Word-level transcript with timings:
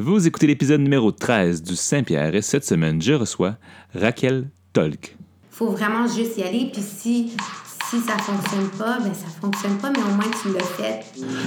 Vous 0.00 0.28
écoutez 0.28 0.46
l'épisode 0.46 0.80
numéro 0.80 1.10
13 1.10 1.60
du 1.60 1.74
Saint-Pierre 1.74 2.32
et 2.36 2.40
cette 2.40 2.64
semaine, 2.64 3.02
je 3.02 3.14
reçois 3.14 3.56
Raquel 3.92 4.48
Tolk. 4.72 5.16
faut 5.50 5.70
vraiment 5.72 6.06
juste 6.06 6.38
y 6.38 6.44
aller. 6.44 6.70
Puis 6.72 6.82
si, 6.82 7.32
si 7.90 8.00
ça 8.00 8.18
fonctionne 8.18 8.68
pas, 8.78 8.98
ben 9.00 9.14
ça 9.14 9.28
fonctionne 9.40 9.76
pas, 9.78 9.90
mais 9.90 10.02
au 10.02 10.14
moins 10.14 10.30
tu 10.42 10.52
l'as 10.52 10.64
fait. 10.64 11.04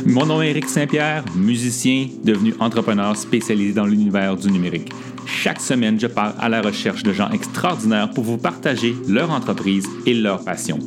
Mon 0.07 0.25
nom 0.25 0.41
est 0.41 0.49
Eric 0.49 0.67
Saint-Pierre, 0.69 1.23
musicien 1.35 2.07
devenu 2.23 2.55
entrepreneur 2.59 3.15
spécialisé 3.15 3.73
dans 3.73 3.85
l'univers 3.85 4.35
du 4.35 4.49
numérique. 4.49 4.91
Chaque 5.27 5.61
semaine, 5.61 5.99
je 5.99 6.07
pars 6.07 6.33
à 6.39 6.49
la 6.49 6.61
recherche 6.61 7.03
de 7.03 7.13
gens 7.13 7.29
extraordinaires 7.29 8.09
pour 8.09 8.23
vous 8.23 8.37
partager 8.37 8.95
leur 9.07 9.29
entreprise 9.29 9.87
et 10.07 10.15
leur 10.15 10.43
passion. 10.43 10.79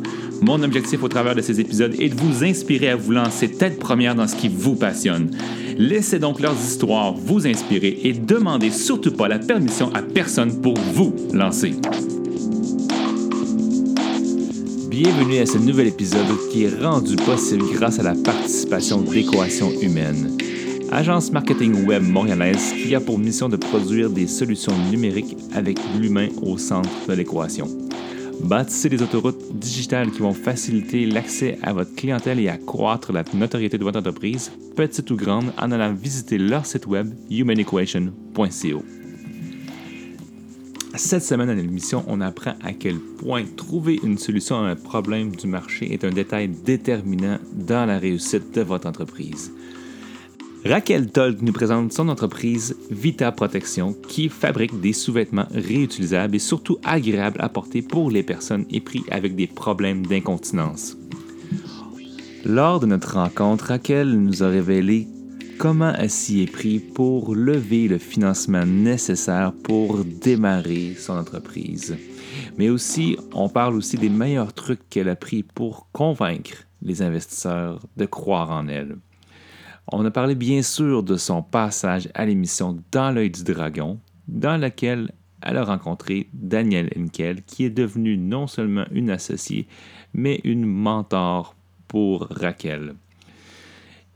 Mon 0.42 0.60
objectif 0.62 1.02
au 1.04 1.08
travers 1.08 1.36
de 1.36 1.40
ces 1.40 1.60
épisodes 1.60 1.94
est 2.00 2.08
de 2.08 2.20
vous 2.20 2.42
inspirer 2.42 2.90
à 2.90 2.96
vous 2.96 3.12
lancer 3.12 3.50
tête 3.50 3.78
première 3.78 4.16
dans 4.16 4.26
ce 4.26 4.34
qui 4.34 4.48
vous 4.48 4.74
passionne. 4.74 5.30
Laissez 5.78 6.18
donc 6.18 6.40
leurs 6.40 6.54
histoires 6.54 7.14
vous 7.14 7.46
inspirer 7.46 8.00
et 8.02 8.12
demandez 8.12 8.70
surtout 8.70 9.12
pas 9.12 9.28
la 9.28 9.38
permission 9.38 9.92
à 9.94 10.02
personne 10.02 10.60
pour 10.60 10.74
vous 10.76 11.14
lancer. 11.32 11.74
Bienvenue 14.94 15.38
à 15.38 15.46
ce 15.46 15.58
nouvel 15.58 15.88
épisode 15.88 16.24
qui 16.52 16.62
est 16.62 16.80
rendu 16.80 17.16
possible 17.16 17.64
grâce 17.72 17.98
à 17.98 18.04
la 18.04 18.14
participation 18.14 19.02
d'Équation 19.02 19.72
Humaine, 19.82 20.38
agence 20.92 21.32
marketing 21.32 21.84
web 21.84 22.04
montréalaise 22.04 22.72
qui 22.74 22.94
a 22.94 23.00
pour 23.00 23.18
mission 23.18 23.48
de 23.48 23.56
produire 23.56 24.08
des 24.08 24.28
solutions 24.28 24.72
numériques 24.92 25.36
avec 25.52 25.80
l'humain 25.98 26.28
au 26.42 26.58
centre 26.58 26.88
de 27.08 27.12
l'équation. 27.12 27.66
Bâtissez 28.44 28.88
des 28.88 29.02
autoroutes 29.02 29.58
digitales 29.58 30.12
qui 30.12 30.20
vont 30.20 30.32
faciliter 30.32 31.06
l'accès 31.06 31.58
à 31.64 31.72
votre 31.72 31.92
clientèle 31.96 32.38
et 32.38 32.48
accroître 32.48 33.12
la 33.12 33.24
notoriété 33.34 33.76
de 33.78 33.82
votre 33.82 33.98
entreprise, 33.98 34.52
petite 34.76 35.10
ou 35.10 35.16
grande, 35.16 35.52
en 35.58 35.72
allant 35.72 35.92
visiter 35.92 36.38
leur 36.38 36.66
site 36.66 36.86
web 36.86 37.12
humanequation.co. 37.28 39.03
Cette 40.96 41.24
semaine 41.24 41.48
à 41.48 41.54
l'émission, 41.54 42.04
on 42.06 42.20
apprend 42.20 42.54
à 42.62 42.72
quel 42.72 43.00
point 43.00 43.42
trouver 43.56 43.98
une 44.04 44.16
solution 44.16 44.62
à 44.62 44.68
un 44.68 44.76
problème 44.76 45.34
du 45.34 45.48
marché 45.48 45.92
est 45.92 46.04
un 46.04 46.10
détail 46.10 46.48
déterminant 46.48 47.38
dans 47.52 47.84
la 47.84 47.98
réussite 47.98 48.54
de 48.54 48.60
votre 48.60 48.86
entreprise. 48.86 49.52
Raquel 50.64 51.10
Tolk 51.10 51.42
nous 51.42 51.52
présente 51.52 51.92
son 51.92 52.08
entreprise 52.08 52.76
Vita 52.92 53.32
Protection 53.32 53.92
qui 54.08 54.28
fabrique 54.28 54.80
des 54.80 54.92
sous-vêtements 54.92 55.48
réutilisables 55.52 56.36
et 56.36 56.38
surtout 56.38 56.78
agréables 56.84 57.40
à 57.40 57.48
porter 57.48 57.82
pour 57.82 58.08
les 58.08 58.22
personnes 58.22 58.64
épris 58.70 59.02
avec 59.10 59.34
des 59.34 59.48
problèmes 59.48 60.06
d'incontinence. 60.06 60.96
Lors 62.44 62.78
de 62.78 62.86
notre 62.86 63.14
rencontre, 63.14 63.66
Raquel 63.66 64.12
nous 64.12 64.44
a 64.44 64.48
révélé 64.48 65.08
comment 65.58 65.92
elle 65.94 66.10
s'y 66.10 66.42
est 66.42 66.50
pris 66.50 66.78
pour 66.78 67.34
lever 67.34 67.88
le 67.88 67.98
financement 67.98 68.64
nécessaire 68.64 69.52
pour 69.52 70.04
démarrer 70.04 70.94
son 70.94 71.14
entreprise. 71.14 71.96
Mais 72.58 72.68
aussi, 72.68 73.16
on 73.32 73.48
parle 73.48 73.74
aussi 73.74 73.96
des 73.96 74.08
meilleurs 74.08 74.52
trucs 74.52 74.88
qu'elle 74.88 75.08
a 75.08 75.16
pris 75.16 75.42
pour 75.42 75.88
convaincre 75.92 76.64
les 76.82 77.02
investisseurs 77.02 77.80
de 77.96 78.06
croire 78.06 78.50
en 78.50 78.68
elle. 78.68 78.96
On 79.92 80.04
a 80.04 80.10
parlé 80.10 80.34
bien 80.34 80.62
sûr 80.62 81.02
de 81.02 81.16
son 81.16 81.42
passage 81.42 82.08
à 82.14 82.24
l'émission 82.24 82.78
Dans 82.90 83.10
l'œil 83.10 83.30
du 83.30 83.44
dragon, 83.44 83.98
dans 84.28 84.56
laquelle 84.56 85.12
elle 85.42 85.58
a 85.58 85.64
rencontré 85.64 86.28
Daniel 86.32 86.90
Henkel, 86.96 87.42
qui 87.42 87.64
est 87.64 87.70
devenu 87.70 88.16
non 88.16 88.46
seulement 88.46 88.86
une 88.92 89.10
associée, 89.10 89.66
mais 90.14 90.40
une 90.44 90.64
mentor 90.64 91.54
pour 91.86 92.28
Raquel. 92.30 92.94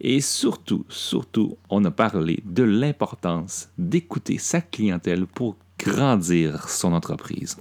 Et 0.00 0.20
surtout, 0.20 0.84
surtout, 0.88 1.56
on 1.70 1.84
a 1.84 1.90
parlé 1.90 2.40
de 2.44 2.62
l'importance 2.62 3.68
d'écouter 3.78 4.38
sa 4.38 4.60
clientèle 4.60 5.26
pour 5.26 5.56
grandir 5.78 6.68
son 6.68 6.92
entreprise. 6.92 7.56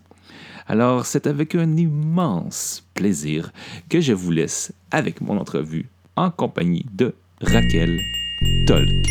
Alors, 0.67 1.05
c'est 1.05 1.27
avec 1.27 1.55
un 1.55 1.77
immense 1.77 2.83
plaisir 2.93 3.51
que 3.89 4.01
je 4.01 4.13
vous 4.13 4.31
laisse 4.31 4.73
avec 4.91 5.21
mon 5.21 5.37
entrevue 5.37 5.89
en 6.15 6.29
compagnie 6.29 6.85
de 6.93 7.13
Raquel 7.41 7.99
Tolk. 8.65 9.07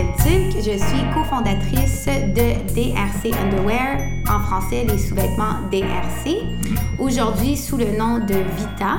Je 0.00 0.76
suis 0.76 1.14
cofondatrice 1.14 2.06
de 2.06 2.74
DRC 2.74 3.34
Underwear, 3.36 3.98
en 4.30 4.38
français 4.40 4.84
les 4.84 4.96
sous-vêtements 4.96 5.60
DRC. 5.72 6.36
Aujourd'hui, 7.00 7.56
sous 7.56 7.76
le 7.76 7.96
nom 7.96 8.18
de 8.18 8.34
Vita. 8.34 8.98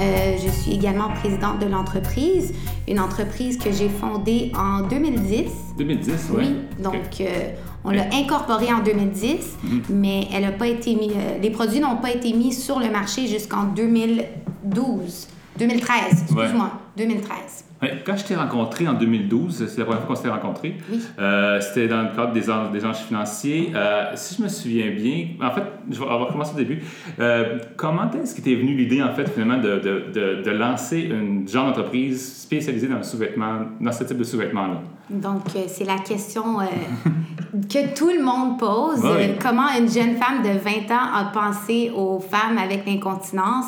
Euh, 0.00 0.36
je 0.44 0.50
suis 0.50 0.72
également 0.72 1.10
présidente 1.10 1.60
de 1.60 1.66
l'entreprise, 1.66 2.54
une 2.88 2.98
entreprise 2.98 3.56
que 3.56 3.70
j'ai 3.70 3.88
fondée 3.88 4.50
en 4.56 4.82
2010. 4.88 5.50
2010, 5.78 6.30
Oui, 6.34 6.56
donc 6.82 7.20
euh, 7.20 7.50
on 7.84 7.90
l'a 7.90 8.06
incorporée 8.12 8.72
en 8.72 8.82
2010, 8.82 9.58
mais 9.90 10.26
elle 10.32 10.44
a 10.44 10.52
pas 10.52 10.66
été 10.66 10.96
mis, 10.96 11.10
euh, 11.10 11.38
les 11.40 11.50
produits 11.50 11.80
n'ont 11.80 11.98
pas 11.98 12.10
été 12.10 12.32
mis 12.32 12.52
sur 12.52 12.80
le 12.80 12.90
marché 12.90 13.28
jusqu'en 13.28 13.64
2012, 13.64 15.28
2013, 15.58 16.22
excuse-moi, 16.22 16.72
2013. 16.96 17.65
Quand 18.06 18.16
je 18.16 18.24
t'ai 18.24 18.34
rencontré 18.34 18.88
en 18.88 18.94
2012, 18.94 19.66
c'est 19.68 19.78
la 19.78 19.84
première 19.84 20.00
fois 20.02 20.08
qu'on 20.08 20.16
s'était 20.16 20.30
rencontrés. 20.30 20.76
Oui. 20.90 21.00
Euh, 21.18 21.60
c'était 21.60 21.88
dans 21.88 22.02
le 22.02 22.08
cadre 22.16 22.32
des, 22.32 22.48
en- 22.50 22.70
des 22.70 22.84
enjeux 22.84 23.04
financiers. 23.06 23.70
Euh, 23.74 24.04
si 24.14 24.36
je 24.36 24.42
me 24.42 24.48
souviens 24.48 24.90
bien, 24.90 25.26
en 25.42 25.50
fait, 25.50 25.62
je 25.90 25.98
vais, 25.98 26.06
on 26.08 26.18
va 26.24 26.32
commencer 26.32 26.52
au 26.54 26.58
début. 26.58 26.82
Euh, 27.20 27.58
comment 27.76 28.10
est-ce 28.12 28.34
que 28.34 28.40
t'es 28.40 28.54
venue 28.54 28.74
l'idée, 28.74 29.02
en 29.02 29.12
fait, 29.12 29.28
finalement, 29.28 29.58
de, 29.58 29.78
de, 29.78 30.04
de, 30.12 30.42
de 30.42 30.50
lancer 30.50 31.00
une 31.02 31.46
genre 31.46 31.66
d'entreprise 31.66 32.40
spécialisée 32.42 32.88
dans 32.88 32.96
le 32.96 33.02
sous-vêtement, 33.02 33.58
dans 33.80 33.92
ce 33.92 34.04
type 34.04 34.16
de 34.18 34.24
sous-vêtements-là? 34.24 34.80
Donc, 35.10 35.42
c'est 35.68 35.84
la 35.84 35.98
question 35.98 36.58
que 37.70 37.94
tout 37.94 38.08
le 38.10 38.22
monde 38.24 38.58
pose. 38.58 39.00
Oui. 39.04 39.34
Comment 39.40 39.68
une 39.78 39.88
jeune 39.88 40.16
femme 40.16 40.42
de 40.42 40.58
20 40.58 40.94
ans 40.94 41.12
a 41.14 41.24
pensé 41.32 41.92
aux 41.94 42.18
femmes 42.20 42.58
avec 42.58 42.86
l'incontinence? 42.86 43.66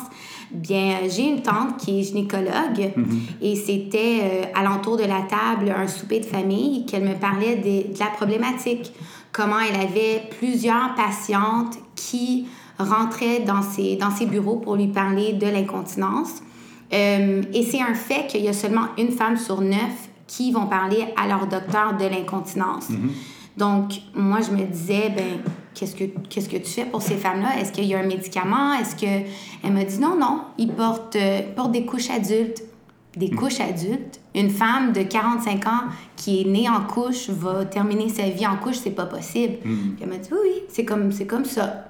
Bien, 0.51 0.97
j'ai 1.07 1.27
une 1.27 1.41
tante 1.41 1.77
qui 1.77 1.99
est 1.99 2.03
gynécologue 2.03 2.91
et 3.41 3.55
c'était 3.55 4.19
euh, 4.23 4.43
alentour 4.55 4.97
de 4.97 5.03
la 5.03 5.21
table 5.21 5.73
un 5.75 5.87
souper 5.87 6.19
de 6.19 6.25
famille 6.25 6.85
qu'elle 6.87 7.03
me 7.03 7.13
parlait 7.13 7.57
de, 7.57 7.99
la 7.99 8.07
problématique. 8.07 8.91
Comment 9.31 9.59
elle 9.59 9.79
avait 9.79 10.23
plusieurs 10.39 10.95
patientes 10.95 11.77
qui 11.95 12.47
rentraient 12.79 13.41
dans 13.41 13.61
ses, 13.61 13.95
dans 13.95 14.09
ses 14.09 14.25
bureaux 14.25 14.55
pour 14.55 14.75
lui 14.75 14.87
parler 14.87 15.33
de 15.33 15.45
l'incontinence. 15.45 16.41
Euh, 16.93 17.43
et 17.53 17.63
c'est 17.63 17.81
un 17.81 17.93
fait 17.93 18.25
qu'il 18.27 18.41
y 18.41 18.47
a 18.47 18.53
seulement 18.53 18.87
une 18.97 19.11
femme 19.11 19.37
sur 19.37 19.61
neuf 19.61 20.09
qui 20.25 20.51
vont 20.51 20.65
parler 20.65 21.05
à 21.15 21.27
leur 21.27 21.47
docteur 21.47 21.95
de 21.97 22.05
l'incontinence. 22.05 22.87
Donc, 23.57 23.93
moi, 24.15 24.39
je 24.41 24.51
me 24.51 24.65
disais, 24.65 25.11
ben, 25.15 25.51
qu'est-ce 25.79 25.95
que, 25.95 26.03
qu'est-ce 26.29 26.49
que 26.49 26.57
tu 26.57 26.69
fais 26.69 26.85
pour 26.85 27.01
ces 27.01 27.15
femmes-là? 27.15 27.59
Est-ce 27.59 27.71
qu'il 27.71 27.85
y 27.85 27.95
a 27.95 27.99
un 27.99 28.05
médicament? 28.05 28.73
Est-ce 28.73 28.95
que... 28.95 29.25
Elle 29.63 29.71
m'a 29.71 29.85
dit, 29.85 29.99
non, 29.99 30.17
non, 30.17 30.41
ils 30.57 30.71
portent, 30.71 31.15
euh, 31.15 31.41
portent 31.55 31.71
des 31.71 31.85
couches 31.85 32.09
adultes. 32.09 32.63
Des 33.15 33.29
couches 33.29 33.61
adultes. 33.61 34.19
Une 34.35 34.49
femme 34.49 34.91
de 34.91 35.03
45 35.03 35.65
ans 35.67 35.83
qui 36.15 36.41
est 36.41 36.45
née 36.45 36.67
en 36.69 36.81
couche 36.81 37.29
va 37.29 37.65
terminer 37.65 38.09
sa 38.09 38.29
vie 38.29 38.45
en 38.45 38.57
couche, 38.57 38.77
c'est 38.77 38.91
pas 38.91 39.05
possible. 39.05 39.57
Puis 39.61 39.95
elle 40.01 40.09
m'a 40.09 40.17
dit, 40.17 40.29
oui, 40.31 40.37
oui, 40.43 40.61
c'est 40.67 40.85
comme, 40.85 41.11
c'est 41.11 41.25
comme 41.25 41.45
ça. 41.45 41.85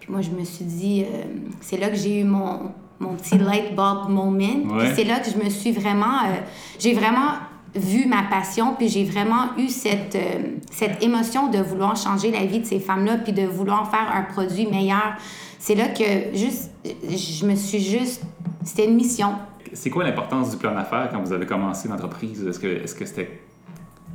Puis 0.00 0.10
moi, 0.10 0.20
je 0.20 0.30
me 0.30 0.44
suis 0.44 0.64
dit, 0.64 1.04
euh, 1.04 1.24
c'est 1.60 1.78
là 1.78 1.88
que 1.88 1.96
j'ai 1.96 2.20
eu 2.20 2.24
mon, 2.24 2.72
mon 2.98 3.14
petit 3.14 3.38
light 3.38 3.74
bulb 3.74 4.08
moment. 4.08 4.40
Ouais. 4.40 4.86
Puis 4.86 4.88
c'est 4.96 5.04
là 5.04 5.20
que 5.20 5.30
je 5.30 5.42
me 5.42 5.48
suis 5.48 5.72
vraiment, 5.72 6.24
euh, 6.24 6.40
j'ai 6.78 6.92
vraiment 6.92 7.34
vu 7.74 8.06
ma 8.06 8.22
passion, 8.22 8.74
puis 8.76 8.88
j'ai 8.88 9.04
vraiment 9.04 9.56
eu 9.56 9.68
cette, 9.68 10.14
euh, 10.14 10.56
cette 10.70 11.02
émotion 11.02 11.50
de 11.50 11.58
vouloir 11.58 11.96
changer 11.96 12.30
la 12.30 12.44
vie 12.44 12.60
de 12.60 12.66
ces 12.66 12.80
femmes-là, 12.80 13.18
puis 13.18 13.32
de 13.32 13.42
vouloir 13.42 13.90
faire 13.90 14.10
un 14.14 14.22
produit 14.22 14.66
meilleur. 14.66 15.14
C'est 15.58 15.74
là 15.74 15.88
que 15.88 16.36
juste, 16.36 16.70
je 16.84 17.46
me 17.46 17.54
suis 17.54 17.80
juste, 17.80 18.22
c'était 18.64 18.86
une 18.86 18.94
mission. 18.94 19.34
C'est 19.72 19.90
quoi 19.90 20.04
l'importance 20.04 20.50
du 20.50 20.56
plan 20.56 20.74
d'affaires 20.74 21.10
quand 21.12 21.20
vous 21.20 21.32
avez 21.32 21.46
commencé 21.46 21.88
l'entreprise? 21.88 22.46
Est-ce 22.46 22.58
que 22.58 22.66
est-ce 22.66 22.94
que 22.94 23.04
c'était 23.04 23.40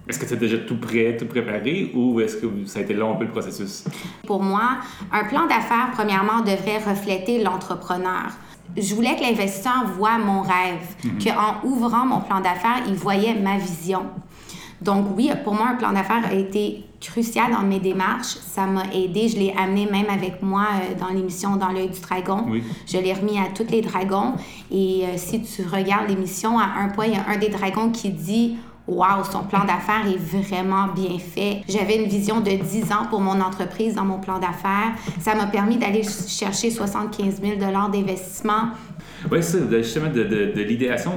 est-ce 0.08 0.20
que 0.20 0.26
c'était 0.26 0.48
déjà 0.48 0.58
tout 0.58 0.78
prêt, 0.78 1.16
tout 1.18 1.26
préparé 1.26 1.92
ou 1.96 2.20
est-ce 2.20 2.36
que 2.38 2.48
ça 2.66 2.80
a 2.80 2.82
été 2.82 2.94
long 2.94 3.14
un 3.14 3.16
peu 3.16 3.24
le 3.24 3.32
processus? 3.32 3.86
Pour 4.28 4.44
moi, 4.44 4.80
un 5.12 5.24
plan 5.26 5.46
d'affaires, 5.46 5.92
premièrement, 5.94 6.42
devrait 6.42 6.80
refléter 6.80 7.42
l'entrepreneur. 7.42 8.32
Je 8.76 8.96
voulais 8.96 9.16
que 9.16 9.22
l'investisseur 9.22 9.86
voie 9.98 10.18
mon 10.18 10.42
rêve, 10.42 11.22
qu'en 11.24 11.68
ouvrant 11.68 12.06
mon 12.06 12.22
plan 12.22 12.40
d'affaires, 12.40 12.84
il 12.88 12.96
voyait 12.96 13.36
ma 13.36 13.58
vision. 13.58 14.04
Donc 14.82 15.08
oui, 15.16 15.32
pour 15.44 15.54
moi, 15.54 15.68
un 15.70 15.76
plan 15.76 15.94
d'affaires 15.94 16.26
a 16.26 16.34
été 16.34 16.84
crucial 17.00 17.52
dans 17.52 17.62
mes 17.62 17.80
démarches. 17.80 18.36
Ça 18.42 18.66
m'a 18.66 18.84
aidé. 18.94 19.30
Je 19.30 19.38
l'ai 19.38 19.54
amené 19.58 19.86
même 19.86 20.10
avec 20.10 20.42
moi 20.42 20.66
euh, 20.74 21.00
dans 21.00 21.08
l'émission 21.08 21.56
Dans 21.56 21.70
l'œil 21.70 21.90
du 21.90 22.00
dragon. 22.00 22.46
Oui. 22.50 22.64
Je 22.86 22.98
l'ai 22.98 23.14
remis 23.14 23.38
à 23.40 23.48
tous 23.56 23.70
les 23.70 23.82
dragons. 23.82 24.34
Et 24.72 25.06
euh, 25.06 25.18
si 25.18 25.42
tu 25.42 25.66
regardes 25.66 26.10
l'émission, 26.10 26.60
à 26.60 26.66
un 26.80 26.90
point, 26.90 27.06
il 27.06 27.14
y 27.14 27.18
a 27.18 27.26
un 27.28 27.38
des 27.38 27.50
dragons 27.50 27.92
qui 27.92 28.10
dit 28.10 28.58
wow, 28.88 29.24
son 29.30 29.44
plan 29.44 29.62
d'affaires 29.66 30.06
est 30.08 30.18
vraiment 30.18 30.88
bien 30.88 31.18
fait. 31.18 31.62
J'avais 31.68 31.96
une 31.96 32.10
vision 32.10 32.42
de 32.42 32.52
10 32.52 32.92
ans 32.92 33.06
pour 33.10 33.22
mon 33.22 33.40
entreprise 33.40 33.96
dans 33.96 34.06
mon 34.06 34.20
plan 34.20 34.40
d'affaires. 34.40 34.94
Ça 35.20 35.36
m'a 35.36 35.48
permis 35.48 35.78
d'aller 35.78 36.04
chercher 36.04 36.70
75 36.70 37.42
000 37.42 37.56
d'investissement. 37.92 38.72
Oui, 39.32 39.42
c'est 39.42 39.72
justement 39.82 40.10
de, 40.10 40.24
de, 40.24 40.52
de 40.54 40.62
l'idéation. 40.62 41.12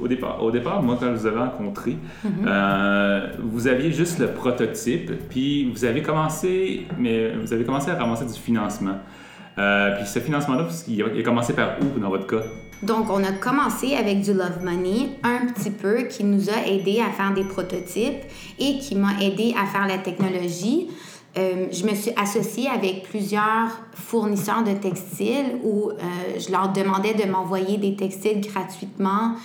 Au, 0.00 0.08
départ, 0.08 0.42
au 0.42 0.50
départ, 0.50 0.82
moi, 0.82 0.96
quand 0.98 1.06
je 1.06 1.20
vous 1.20 1.26
avez 1.26 1.38
rencontré, 1.38 1.92
mm-hmm. 1.92 2.28
euh, 2.46 3.28
vous 3.40 3.68
aviez 3.68 3.92
juste 3.92 4.18
le 4.18 4.32
prototype, 4.32 5.28
puis 5.28 5.70
vous 5.70 5.84
avez 5.84 6.02
commencé, 6.02 6.86
mais 6.98 7.32
vous 7.36 7.52
avez 7.52 7.64
commencé 7.64 7.90
à 7.90 7.94
ramasser 7.94 8.26
du 8.26 8.38
financement. 8.38 8.96
Euh, 9.58 9.96
puis 9.96 10.06
ce 10.06 10.18
financement-là, 10.18 10.66
il 10.88 11.02
a 11.02 11.22
commencé 11.22 11.52
par 11.52 11.76
où 11.80 12.00
dans 12.00 12.08
votre 12.08 12.26
cas? 12.26 12.42
Donc, 12.82 13.10
on 13.10 13.22
a 13.22 13.30
commencé 13.30 13.94
avec 13.94 14.22
du 14.22 14.32
Love 14.32 14.64
Money 14.64 15.10
un 15.22 15.46
petit 15.46 15.70
peu 15.70 16.02
qui 16.02 16.24
nous 16.24 16.50
a 16.50 16.66
aidé 16.66 17.00
à 17.00 17.10
faire 17.12 17.32
des 17.32 17.44
prototypes 17.44 18.24
et 18.58 18.78
qui 18.78 18.96
m'a 18.96 19.20
aidé 19.20 19.54
à 19.56 19.66
faire 19.66 19.86
la 19.86 19.98
technologie. 19.98 20.88
Euh, 21.38 21.68
je 21.70 21.86
me 21.86 21.94
suis 21.94 22.10
associée 22.16 22.68
avec 22.68 23.04
plusieurs 23.04 23.80
fournisseurs 23.94 24.64
de 24.64 24.72
textiles 24.72 25.58
où 25.62 25.90
euh, 25.90 25.94
je 26.38 26.50
leur 26.50 26.72
demandais 26.72 27.14
de 27.14 27.30
m'envoyer 27.30 27.78
des 27.78 27.94
textiles 27.96 28.40
gratuitement 28.40 29.36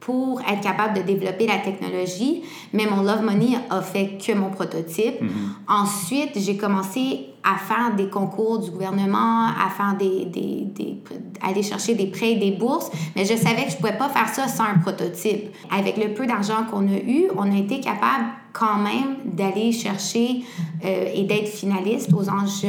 pour 0.00 0.40
être 0.40 0.62
capable 0.62 0.94
de 0.98 1.02
développer 1.02 1.46
la 1.46 1.58
technologie, 1.58 2.42
mais 2.72 2.86
mon 2.86 3.02
Love 3.02 3.22
Money 3.22 3.58
a 3.68 3.82
fait 3.82 4.18
que 4.18 4.32
mon 4.32 4.50
prototype. 4.50 5.22
Mm-hmm. 5.22 5.28
Ensuite, 5.68 6.30
j'ai 6.36 6.56
commencé 6.56 7.26
à 7.44 7.56
faire 7.56 7.94
des 7.96 8.08
concours 8.08 8.58
du 8.58 8.70
gouvernement, 8.70 9.46
à 9.46 9.70
faire 9.70 9.96
des, 9.98 10.26
des, 10.26 10.66
des, 10.74 11.02
aller 11.42 11.62
chercher 11.62 11.94
des 11.94 12.06
prêts 12.06 12.32
et 12.32 12.36
des 12.36 12.52
bourses, 12.52 12.90
mais 13.16 13.24
je 13.24 13.34
savais 13.36 13.64
que 13.64 13.70
je 13.70 13.76
pouvais 13.76 13.96
pas 13.96 14.08
faire 14.08 14.28
ça 14.28 14.48
sans 14.48 14.64
un 14.64 14.78
prototype. 14.78 15.54
Avec 15.70 15.96
le 15.96 16.14
peu 16.14 16.26
d'argent 16.26 16.64
qu'on 16.70 16.86
a 16.88 16.98
eu, 16.98 17.28
on 17.36 17.50
a 17.50 17.56
été 17.56 17.80
capable 17.80 18.24
quand 18.52 18.78
même 18.78 19.16
d'aller 19.24 19.72
chercher 19.72 20.44
euh, 20.84 21.06
et 21.14 21.24
d'être 21.24 21.48
finaliste 21.48 22.12
aux 22.12 22.28
Anges 22.28 22.64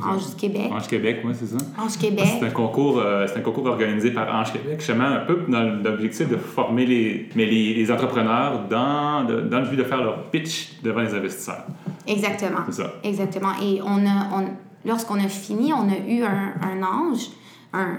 Ange 0.00 0.36
Québec. 0.36 0.70
Ange 0.72 0.86
Québec, 0.88 1.20
oui, 1.24 1.32
c'est 1.34 1.46
ça. 1.46 1.58
Ange 1.78 1.98
Québec. 1.98 2.24
C'est 2.38 2.46
un 2.46 2.50
concours, 2.50 2.98
euh, 2.98 3.26
un 3.34 3.40
concours 3.40 3.66
organisé 3.66 4.10
par 4.10 4.32
Ange 4.34 4.52
Québec, 4.52 4.76
justement 4.78 5.04
un 5.04 5.20
peu 5.20 5.44
dans 5.48 5.62
l'objectif 5.82 6.28
de 6.28 6.36
former 6.36 6.86
les, 6.86 7.28
mais 7.34 7.46
les, 7.46 7.74
les 7.74 7.90
entrepreneurs 7.90 8.66
dans, 8.68 9.24
dans 9.24 9.60
le 9.60 9.66
but 9.68 9.76
de 9.76 9.84
faire 9.84 10.02
leur 10.02 10.30
pitch 10.30 10.80
devant 10.82 11.00
les 11.00 11.14
investisseurs. 11.14 11.64
Exactement. 12.06 12.60
C'est 12.66 12.82
ça. 12.82 12.94
Exactement. 13.04 13.52
Et 13.62 13.80
on 13.82 14.06
a, 14.06 14.28
on, 14.40 14.44
lorsqu'on 14.84 15.16
a 15.16 15.28
fini, 15.28 15.72
on 15.72 15.88
a 15.88 15.98
eu 16.08 16.22
un, 16.22 16.54
un 16.62 16.82
ange, 16.82 17.28
un, 17.72 17.98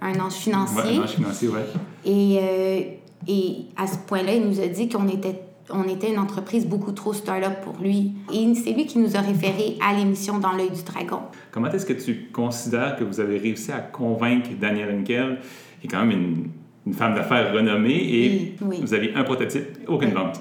un 0.00 0.20
ange 0.20 0.34
financier. 0.34 0.76
Ouais, 0.80 0.98
un 0.98 1.02
ange 1.02 1.10
financier, 1.10 1.48
oui. 1.48 1.60
Et, 2.04 2.38
euh, 2.40 2.80
et 3.28 3.56
à 3.76 3.86
ce 3.86 3.98
point-là, 4.06 4.34
il 4.34 4.48
nous 4.48 4.60
a 4.60 4.66
dit 4.68 4.88
qu'on 4.88 5.08
était 5.08 5.40
on 5.70 5.84
était 5.84 6.12
une 6.12 6.18
entreprise 6.18 6.66
beaucoup 6.66 6.92
trop 6.92 7.12
start-up 7.12 7.60
pour 7.62 7.76
lui. 7.80 8.12
Et 8.32 8.54
c'est 8.54 8.72
lui 8.72 8.86
qui 8.86 8.98
nous 8.98 9.16
a 9.16 9.20
référé 9.20 9.78
à 9.86 9.94
l'émission 9.94 10.38
Dans 10.38 10.52
l'œil 10.52 10.70
du 10.70 10.82
dragon. 10.82 11.20
Comment 11.50 11.70
est-ce 11.70 11.86
que 11.86 11.92
tu 11.92 12.28
considères 12.32 12.96
que 12.96 13.04
vous 13.04 13.20
avez 13.20 13.38
réussi 13.38 13.72
à 13.72 13.80
convaincre 13.80 14.50
Daniel 14.60 14.98
Henkel, 14.98 15.40
qui 15.80 15.86
est 15.86 15.90
quand 15.90 16.04
même 16.04 16.10
une, 16.10 16.50
une 16.86 16.94
femme 16.94 17.14
d'affaires 17.14 17.52
renommée, 17.52 17.96
et 17.96 18.56
vous 18.60 18.94
aviez 18.94 19.14
un 19.14 19.24
prototype, 19.24 19.78
aucune 19.88 20.10
vente? 20.10 20.40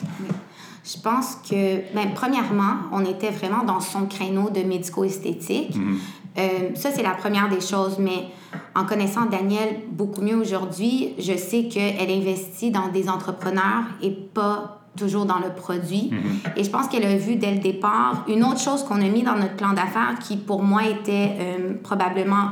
Je 0.84 1.02
pense 1.02 1.36
que, 1.50 1.94
ben, 1.96 2.12
premièrement, 2.14 2.76
on 2.92 3.04
était 3.04 3.32
vraiment 3.32 3.64
dans 3.64 3.80
son 3.80 4.06
créneau 4.06 4.52
de 4.52 4.62
médico-esthétique. 4.62 5.76
Mm-hmm. 5.76 5.98
Euh, 6.38 6.76
ça, 6.76 6.92
c'est 6.92 7.02
la 7.02 7.16
première 7.16 7.50
des 7.50 7.62
choses, 7.62 7.98
mais 7.98 8.26
en 8.76 8.86
connaissant 8.86 9.26
Daniel 9.26 9.78
beaucoup 9.90 10.22
mieux 10.22 10.36
aujourd'hui, 10.36 11.14
je 11.18 11.36
sais 11.36 11.70
qu'elle 11.70 12.12
investit 12.12 12.70
dans 12.70 12.90
des 12.90 13.10
entrepreneurs 13.10 13.86
et 14.04 14.12
pas 14.12 14.85
toujours 14.96 15.26
dans 15.26 15.40
le 15.40 15.54
produit. 15.56 16.12
Mm-hmm. 16.12 16.60
Et 16.60 16.64
je 16.64 16.70
pense 16.70 16.88
qu'elle 16.88 17.06
a 17.06 17.16
vu 17.16 17.36
dès 17.36 17.52
le 17.52 17.60
départ 17.60 18.26
une 18.28 18.44
autre 18.44 18.60
chose 18.60 18.84
qu'on 18.84 19.02
a 19.02 19.10
mis 19.10 19.24
dans 19.24 19.36
notre 19.36 19.56
plan 19.56 19.74
d'affaires 19.74 20.18
qui, 20.20 20.38
pour 20.38 20.64
moi, 20.64 20.84
était 20.86 21.36
euh, 21.40 21.74
probablement 21.84 22.50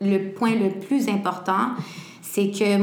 le 0.00 0.32
point 0.32 0.54
le 0.54 0.70
plus 0.70 1.08
important, 1.08 1.72
c'est 2.22 2.50
que 2.50 2.78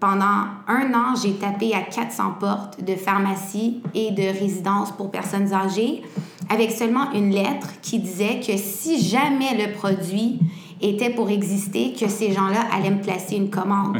pendant 0.00 0.46
un 0.66 0.92
an, 0.94 1.14
j'ai 1.22 1.34
tapé 1.34 1.74
à 1.74 1.82
400 1.82 2.34
portes 2.40 2.82
de 2.84 2.96
pharmacie 2.96 3.80
et 3.94 4.10
de 4.10 4.22
résidences 4.22 4.90
pour 4.90 5.12
personnes 5.12 5.52
âgées 5.52 6.02
avec 6.50 6.72
seulement 6.72 7.12
une 7.12 7.30
lettre 7.30 7.68
qui 7.82 8.00
disait 8.00 8.40
que 8.40 8.56
si 8.56 9.00
jamais 9.00 9.56
le 9.56 9.72
produit 9.72 10.40
était 10.80 11.10
pour 11.10 11.30
exister, 11.30 11.92
que 11.92 12.08
ces 12.08 12.32
gens-là 12.32 12.66
allaient 12.72 12.90
me 12.90 13.00
placer 13.00 13.36
une 13.36 13.48
commande. 13.48 13.96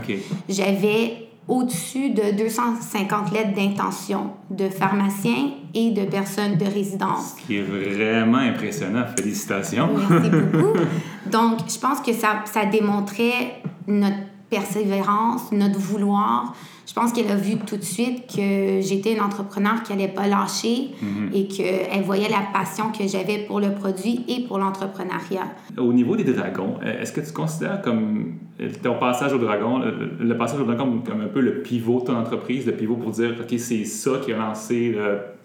J'avais 0.48 1.28
au-dessus 1.52 2.10
de 2.10 2.36
250 2.36 3.30
lettres 3.30 3.54
d'intention 3.54 4.30
de 4.48 4.70
pharmaciens 4.70 5.50
et 5.74 5.90
de 5.90 6.04
personnes 6.04 6.56
de 6.56 6.64
résidence. 6.64 7.34
Ce 7.36 7.46
qui 7.46 7.56
est 7.58 7.62
vraiment 7.62 8.38
impressionnant. 8.38 9.04
Félicitations. 9.18 9.90
Merci 9.94 10.30
beaucoup. 10.30 10.78
Donc, 11.30 11.58
je 11.68 11.78
pense 11.78 12.00
que 12.00 12.14
ça, 12.14 12.42
ça 12.46 12.64
démontrait 12.64 13.60
notre 13.86 14.16
persévérance, 14.48 15.52
notre 15.52 15.78
vouloir, 15.78 16.54
je 16.86 16.92
pense 16.92 17.12
qu'elle 17.12 17.30
a 17.30 17.36
vu 17.36 17.56
tout 17.58 17.76
de 17.76 17.84
suite 17.84 18.26
que 18.26 18.80
j'étais 18.80 19.14
une 19.14 19.20
entrepreneur 19.20 19.82
qui 19.82 19.92
n'allait 19.92 20.08
pas 20.08 20.26
lâcher 20.26 20.90
mhm. 21.00 21.30
et 21.32 21.46
qu'elle 21.46 22.02
voyait 22.02 22.28
la 22.28 22.42
passion 22.52 22.90
que 22.90 23.06
j'avais 23.06 23.38
pour 23.38 23.60
le 23.60 23.72
produit 23.72 24.24
et 24.28 24.44
pour 24.46 24.58
l'entrepreneuriat. 24.58 25.46
Au 25.78 25.92
niveau 25.92 26.16
des 26.16 26.24
dragons, 26.24 26.76
est-ce 26.84 27.12
que 27.12 27.20
tu 27.20 27.32
considères 27.32 27.82
comme 27.82 28.34
ton 28.82 28.98
passage 28.98 29.32
au 29.32 29.38
dragon, 29.38 29.78
le, 29.78 30.36
passage 30.36 30.60
au 30.60 30.64
dragon 30.64 31.02
comme 31.04 31.20
un 31.20 31.28
peu 31.28 31.40
le 31.40 31.62
pivot 31.62 32.00
de 32.00 32.06
ton 32.06 32.16
entreprise, 32.16 32.66
le 32.66 32.72
pivot 32.72 32.96
pour 32.96 33.10
dire, 33.10 33.34
OK, 33.40 33.58
c'est 33.58 33.84
ça 33.84 34.12
qui 34.24 34.32
a 34.32 34.36
lancé, 34.36 34.96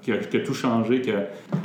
qui, 0.02 0.12
a, 0.12 0.40
tout 0.40 0.54
changé? 0.54 1.02
Que... 1.02 1.12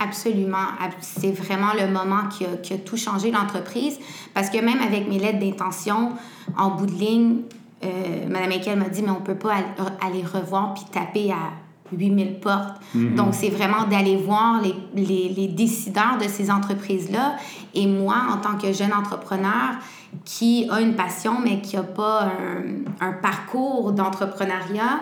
Absolument. 0.02 0.68
C'est 1.00 1.32
vraiment 1.32 1.72
le 1.78 1.90
moment 1.90 2.28
qui 2.30 2.44
a, 2.44 2.56
qui 2.62 2.74
a 2.74 2.78
tout 2.78 2.96
changé 2.96 3.30
l'entreprise 3.30 3.98
parce 4.34 4.50
que 4.50 4.58
même 4.58 4.80
avec 4.80 5.08
mes 5.08 5.18
lettres 5.18 5.40
d'intention, 5.40 6.10
en 6.56 6.70
bout 6.70 6.86
de 6.86 6.92
ligne, 6.92 7.36
euh, 7.84 8.26
Madame 8.28 8.52
Ekel 8.52 8.78
m'a 8.78 8.88
dit, 8.88 9.02
mais 9.02 9.10
on 9.10 9.20
peut 9.20 9.34
pas 9.34 9.54
aller 10.00 10.22
revoir 10.22 10.74
puis 10.74 10.84
taper 10.90 11.32
à 11.32 11.52
8000 11.92 12.40
portes. 12.40 12.80
Mhm. 12.94 13.14
Donc, 13.14 13.28
c'est 13.32 13.50
vraiment 13.50 13.84
d'aller 13.84 14.16
voir 14.16 14.62
les, 14.62 14.74
les, 14.94 15.28
les, 15.28 15.48
décideurs 15.48 16.18
de 16.20 16.28
ces 16.28 16.50
entreprises-là. 16.50 17.36
Et 17.74 17.86
moi, 17.86 18.16
en 18.30 18.38
tant 18.38 18.56
que 18.56 18.72
jeune 18.72 18.92
entrepreneur 18.92 19.76
qui 20.24 20.68
a 20.70 20.80
une 20.80 20.94
passion, 20.94 21.40
mais 21.42 21.60
qui 21.60 21.76
n'a 21.76 21.82
pas 21.82 22.24
un, 22.24 23.06
un 23.06 23.12
parcours 23.12 23.92
d'entrepreneuriat, 23.92 25.00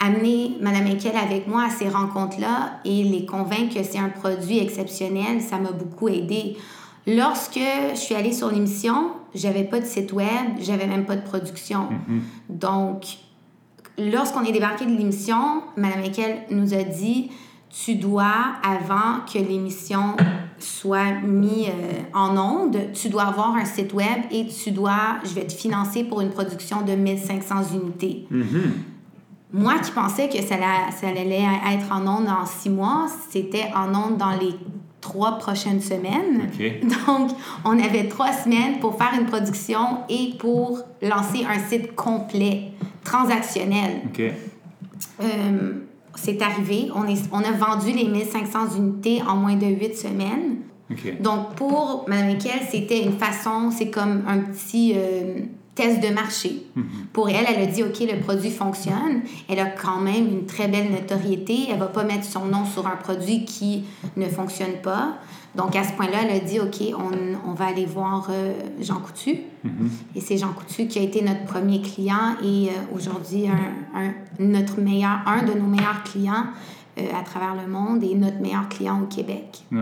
amener 0.00 0.56
Madame 0.60 0.86
Ekel 0.86 1.16
avec 1.16 1.46
moi 1.46 1.64
à 1.64 1.70
ces 1.70 1.88
rencontres-là 1.88 2.80
et 2.84 3.02
les 3.02 3.26
convaincre 3.26 3.74
que 3.74 3.82
c'est 3.82 3.98
un 3.98 4.08
produit 4.08 4.58
exceptionnel, 4.58 5.42
ça 5.42 5.58
m'a 5.58 5.72
beaucoup 5.72 6.08
aidé. 6.08 6.56
Lorsque 7.06 7.60
je 7.92 7.98
suis 7.98 8.14
allée 8.14 8.32
sur 8.32 8.50
l'émission, 8.50 9.12
j'avais 9.34 9.64
pas 9.64 9.80
de 9.80 9.86
site 9.86 10.12
web, 10.12 10.58
j'avais 10.60 10.86
même 10.86 11.06
pas 11.06 11.16
de 11.16 11.22
production. 11.22 11.88
Mm-hmm. 11.90 12.20
Donc, 12.58 13.04
lorsqu'on 13.98 14.42
est 14.44 14.52
débarqué 14.52 14.84
de 14.84 14.96
l'émission, 14.96 15.62
Mme 15.76 16.04
Ekel 16.04 16.42
nous 16.50 16.74
a 16.74 16.82
dit 16.82 17.30
tu 17.70 17.94
dois, 17.94 18.56
avant 18.64 19.24
que 19.32 19.38
l'émission 19.38 20.16
soit 20.58 21.20
mise 21.22 21.68
euh, 21.68 22.02
en 22.12 22.36
onde, 22.36 22.92
tu 22.92 23.08
dois 23.08 23.24
avoir 23.24 23.54
un 23.54 23.64
site 23.64 23.92
web 23.92 24.22
et 24.30 24.46
tu 24.46 24.72
dois, 24.72 25.18
je 25.24 25.30
vais 25.30 25.46
te 25.46 25.52
financer 25.52 26.04
pour 26.04 26.20
une 26.20 26.30
production 26.30 26.82
de 26.82 26.92
1500 26.92 27.54
unités. 27.74 28.26
Mm-hmm. 28.30 28.44
Moi 29.52 29.78
qui 29.78 29.90
pensais 29.92 30.28
que 30.28 30.40
ça, 30.42 30.56
ça 31.00 31.08
allait 31.08 31.44
être 31.72 31.92
en 31.92 32.06
onde 32.06 32.28
en 32.28 32.46
six 32.46 32.70
mois, 32.70 33.06
c'était 33.30 33.70
en 33.74 33.94
onde 33.94 34.16
dans 34.16 34.32
les 34.32 34.54
trois 35.00 35.38
prochaines 35.38 35.80
semaines. 35.80 36.50
Donc, 36.82 37.30
on 37.64 37.78
avait 37.78 38.08
trois 38.08 38.32
semaines 38.32 38.78
pour 38.80 38.96
faire 38.96 39.12
une 39.18 39.26
production 39.26 39.98
et 40.08 40.34
pour 40.38 40.80
lancer 41.02 41.44
un 41.48 41.58
site 41.68 41.94
complet, 41.94 42.72
transactionnel. 43.04 44.02
Euh, 45.20 45.72
c'est 46.14 46.42
arrivé. 46.42 46.88
On, 46.94 47.06
est, 47.06 47.22
on 47.32 47.40
a 47.40 47.52
vendu 47.52 47.92
les 47.92 48.08
1500 48.08 48.76
unités 48.76 49.22
en 49.26 49.36
moins 49.36 49.56
de 49.56 49.66
huit 49.66 49.96
semaines. 49.96 50.58
Donc, 51.20 51.54
pour 51.54 52.04
Mme 52.08 52.38
c'était 52.68 53.04
une 53.04 53.16
façon, 53.16 53.70
c'est 53.70 53.90
comme 53.90 54.24
un 54.26 54.38
petit... 54.38 54.94
Euh, 54.96 55.40
test 55.80 56.02
de 56.02 56.12
marché. 56.14 56.66
Mhm. 56.76 56.84
Pour 57.12 57.28
elle, 57.28 57.46
elle 57.48 57.62
a 57.62 57.66
dit, 57.66 57.82
OK, 57.82 58.00
le 58.00 58.20
produit 58.20 58.50
fonctionne. 58.50 59.22
Elle 59.48 59.60
a 59.60 59.66
quand 59.66 60.00
même 60.00 60.26
une 60.26 60.46
très 60.46 60.68
belle 60.68 60.90
notoriété. 60.90 61.68
Elle 61.70 61.78
va 61.78 61.86
pas 61.86 62.04
mettre 62.04 62.24
son 62.24 62.44
nom 62.46 62.64
sur 62.66 62.86
un 62.86 62.96
produit 62.96 63.44
qui 63.44 63.84
ne 64.16 64.26
fonctionne 64.26 64.76
pas. 64.82 65.18
Donc, 65.54 65.74
à 65.74 65.82
ce 65.82 65.92
point-là, 65.94 66.18
elle 66.24 66.36
a 66.36 66.40
dit, 66.40 66.60
OK, 66.60 66.80
on, 66.96 67.50
on 67.50 67.54
va 67.54 67.66
aller 67.66 67.86
voir 67.86 68.28
euh, 68.30 68.52
Jean 68.80 69.00
Coutu. 69.00 69.40
Mhm. 69.64 69.90
Et 70.14 70.20
c'est 70.20 70.36
Jean 70.36 70.52
Coutu 70.52 70.86
qui 70.86 70.98
a 70.98 71.02
été 71.02 71.22
notre 71.22 71.44
premier 71.44 71.80
client 71.80 72.36
et 72.42 72.68
euh, 72.68 72.94
aujourd'hui, 72.94 73.46
un, 73.48 74.12
notre 74.38 74.80
meilleur, 74.80 75.20
un 75.26 75.42
de 75.42 75.58
nos 75.58 75.66
meilleurs 75.66 76.02
clients 76.04 76.46
euh, 76.98 77.02
à 77.18 77.22
travers 77.22 77.54
le 77.54 77.70
monde 77.70 78.04
et 78.04 78.14
notre 78.14 78.40
meilleur 78.40 78.68
client 78.68 79.00
au 79.02 79.06
Québec. 79.06 79.64
Ouais. 79.72 79.80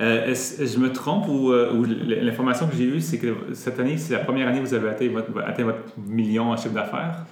Euh, 0.00 0.32
je 0.32 0.78
me 0.78 0.92
trompe 0.92 1.26
ou, 1.28 1.50
euh, 1.50 1.84
l'information 2.22 2.68
que 2.68 2.76
j'ai 2.76 2.84
eue, 2.84 3.00
c'est 3.00 3.18
que 3.18 3.34
cette 3.52 3.80
année, 3.80 3.96
c'est 3.96 4.12
la 4.12 4.20
première 4.20 4.46
année 4.46 4.60
que 4.60 4.66
vous 4.66 4.74
avez 4.74 4.90
atteint 4.90 5.08
votre, 5.08 5.30
atteint 5.44 5.64
votre 5.64 5.82
million 6.06 6.50
en 6.50 6.56
chiffre 6.56 6.74
d'affaires? 6.74 7.24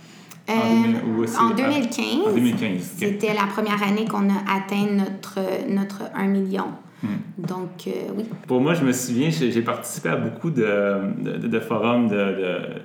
en, 0.48 1.50
2015. 1.50 2.04
En 2.26 2.32
2015. 2.32 2.94
C'était 2.98 3.34
la 3.34 3.46
première 3.46 3.82
année 3.82 4.04
qu'on 4.06 4.28
a 4.30 4.42
atteint 4.48 4.86
notre, 4.92 5.40
notre 5.68 6.02
1 6.14 6.26
million. 6.26 6.66
Hmm. 7.06 7.46
Donc, 7.46 7.86
euh, 7.86 7.90
oui. 8.16 8.24
Pour 8.46 8.60
moi, 8.60 8.74
je 8.74 8.84
me 8.84 8.92
souviens, 8.92 9.30
j'ai 9.30 9.62
participé 9.62 10.08
à 10.08 10.16
beaucoup 10.16 10.50
de, 10.50 11.38
de, 11.38 11.60
forums 11.60 12.08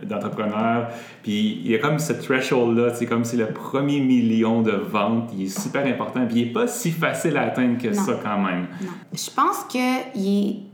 d'entrepreneurs. 0.04 0.90
puis 1.24 1.62
il 1.63 1.72
y 1.72 1.75
a 1.75 1.80
comme 1.80 2.00
ce 2.00 2.13
threshold-là, 2.13 2.94
c'est 2.94 3.06
comme 3.06 3.24
si 3.25 3.38
le 3.38 3.48
premier 3.48 4.00
million 4.00 4.62
de 4.62 4.72
ventes, 4.72 5.32
il 5.36 5.46
est 5.46 5.60
super 5.60 5.86
important. 5.86 6.25
Puis 6.28 6.40
il 6.40 6.48
n'est 6.48 6.54
pas 6.54 6.68
si 6.68 6.92
facile 6.92 7.38
à 7.38 7.44
atteindre 7.44 7.78
que 7.78 7.94
ça 7.94 8.20
quand 8.24 8.38
même. 8.38 8.68
Non. 8.82 8.92
Je 9.13 9.30
pense 9.30 9.66
que 9.72 9.78
est 10.16 10.72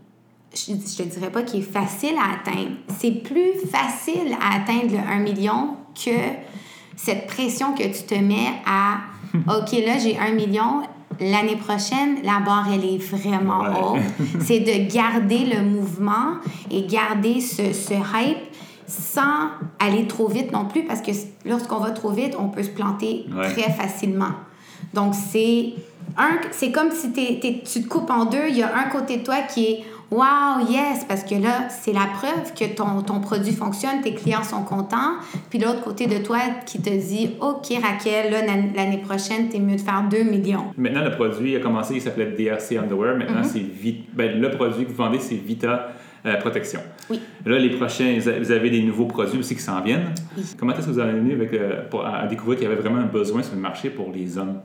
je 0.56 0.72
ne 0.72 0.78
te 0.78 1.04
dirais 1.04 1.32
pas 1.32 1.44
qu'il 1.44 1.60
est 1.60 1.72
facile 1.72 2.16
à 2.18 2.36
atteindre. 2.36 2.72
C'est 2.98 3.12
plus 3.12 3.54
facile 3.70 4.36
à 4.42 4.56
atteindre 4.56 4.94
le 4.94 5.00
1 5.00 5.20
million 5.20 5.76
que 5.94 6.18
cette 6.96 7.28
pression 7.28 7.74
que 7.76 7.84
tu 7.84 8.04
te 8.04 8.16
mets 8.16 8.54
à 8.66 9.00
OK, 9.36 9.72
là, 9.86 9.98
j'ai 9.98 10.18
1 10.18 10.32
million. 10.34 10.84
L'année 11.20 11.56
prochaine, 11.56 12.18
la 12.24 12.40
barre, 12.40 12.68
elle 12.74 12.86
est 12.86 12.98
vraiment 12.98 13.62
haute. 13.62 14.02
C'est 14.40 14.60
de 14.60 14.94
garder 14.94 15.46
le 15.46 15.64
mouvement 15.64 16.36
et 16.70 16.86
garder 16.86 17.42
ce, 17.42 17.74
ce 17.74 17.94
hype 17.94 18.38
sans 18.88 19.50
aller 19.80 20.08
trop 20.08 20.28
vite 20.30 20.52
non 20.52 20.66
plus, 20.66 20.84
parce 20.84 21.02
que 21.02 21.12
lorsqu'on 21.46 21.80
va 21.80 21.92
trop 21.92 22.12
vite, 22.12 22.36
on 22.40 22.48
peut 22.48 22.64
se 22.64 22.70
planter 22.70 23.26
très 23.54 23.72
facilement. 23.72 24.32
Donc, 24.94 25.14
c'est 25.14 25.74
un, 26.18 26.38
c'est 26.52 26.72
comme 26.72 26.92
si 26.92 27.12
tu 27.12 27.82
te 27.82 27.88
coupes 27.88 28.10
en 28.10 28.26
deux. 28.26 28.48
Il 28.50 28.58
y 28.58 28.64
a 28.64 28.76
un 28.76 28.90
côté 28.90 29.18
de 29.18 29.24
toi 29.24 29.40
qui 29.42 29.66
est 29.66 29.84
Wow, 30.10 30.66
yes, 30.70 31.04
parce 31.04 31.24
que 31.24 31.36
là, 31.36 31.68
c'est 31.70 31.92
la 31.92 32.06
preuve 32.14 32.54
que 32.58 32.74
ton, 32.74 33.02
ton, 33.02 33.20
produit 33.20 33.52
fonctionne, 33.52 34.02
tes 34.02 34.14
clients 34.14 34.44
sont 34.44 34.64
contents. 34.64 35.16
Puis 35.50 35.60
l'autre 35.60 35.82
côté 35.84 36.08
de 36.08 36.24
toi 36.24 36.40
qui 36.66 36.82
te 36.82 36.90
dit 36.90 37.32
OK, 37.42 37.68
Raquel, 37.82 38.32
l'année 38.76 39.00
prochaine, 39.00 39.50
t'es 39.50 39.60
mieux 39.60 39.76
de 39.76 39.82
faire 39.82 40.08
2 40.10 40.24
millions. 40.24 40.68
Maintenant, 40.78 41.04
le 41.04 41.12
produit 41.12 41.58
a 41.58 41.60
commencé, 41.60 41.96
il 41.96 42.02
s'appelait 42.02 42.32
DRC 42.32 42.78
Underwear. 42.78 43.18
Maintenant, 43.18 43.42
mm-hmm. 43.42 43.52
c'est 43.52 43.60
Vita. 43.60 44.04
Ben, 44.14 44.40
le 44.40 44.50
produit 44.52 44.86
que 44.86 44.90
vous 44.90 44.96
vendez, 44.96 45.20
c'est 45.20 45.36
Vita. 45.36 45.90
Euh, 46.26 46.36
protection. 46.38 46.80
Oui. 47.10 47.22
Là, 47.46 47.58
les 47.58 47.70
prochains, 47.70 48.18
vous 48.20 48.52
avez 48.52 48.70
des 48.70 48.82
nouveaux 48.82 49.06
produits 49.06 49.40
aussi 49.40 49.56
qui 49.56 49.62
s'en 49.62 49.82
viennent. 49.82 50.14
Oui. 50.36 50.44
Comment 50.58 50.74
est-ce 50.74 50.88
que 50.88 50.92
vous 50.92 51.00
avez 51.00 51.14
venu 51.14 51.34
avec, 51.34 51.54
euh, 51.54 51.88
pour, 51.90 52.06
à 52.06 52.26
découvrir 52.28 52.58
qu'il 52.58 52.68
y 52.68 52.72
avait 52.72 52.82
vraiment 52.82 52.98
un 52.98 53.06
besoin 53.06 53.44
sur 53.44 53.56
le 53.56 53.62
marché 53.62 53.90
pour 53.92 54.12
les 54.12 54.38
hommes? 54.38 54.60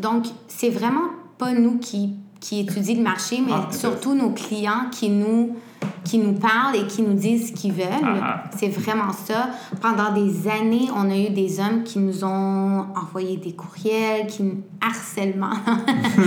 Donc, 0.00 0.24
c'est 0.48 0.70
vraiment 0.70 1.10
pas 1.36 1.52
nous 1.52 1.78
qui 1.78 2.16
qui 2.40 2.60
étudient 2.60 2.96
le 2.96 3.02
marché, 3.02 3.42
mais 3.44 3.52
ah, 3.54 3.68
surtout 3.72 4.14
nos 4.14 4.30
clients 4.30 4.86
qui 4.92 5.08
nous, 5.08 5.56
qui 6.04 6.18
nous 6.18 6.34
parlent 6.34 6.76
et 6.76 6.86
qui 6.86 7.02
nous 7.02 7.14
disent 7.14 7.48
ce 7.48 7.52
qu'ils 7.52 7.72
veulent. 7.72 7.86
Ah, 8.02 8.16
ah. 8.22 8.50
C'est 8.56 8.68
vraiment 8.68 9.12
ça. 9.12 9.50
Pendant 9.80 10.12
des 10.12 10.48
années, 10.48 10.88
on 10.94 11.10
a 11.10 11.16
eu 11.16 11.30
des 11.30 11.58
hommes 11.58 11.82
qui 11.84 11.98
nous 11.98 12.24
ont 12.24 12.86
envoyé 12.96 13.36
des 13.36 13.52
courriels, 13.52 14.26
qui 14.28 14.44
harcèlement, 14.80 15.50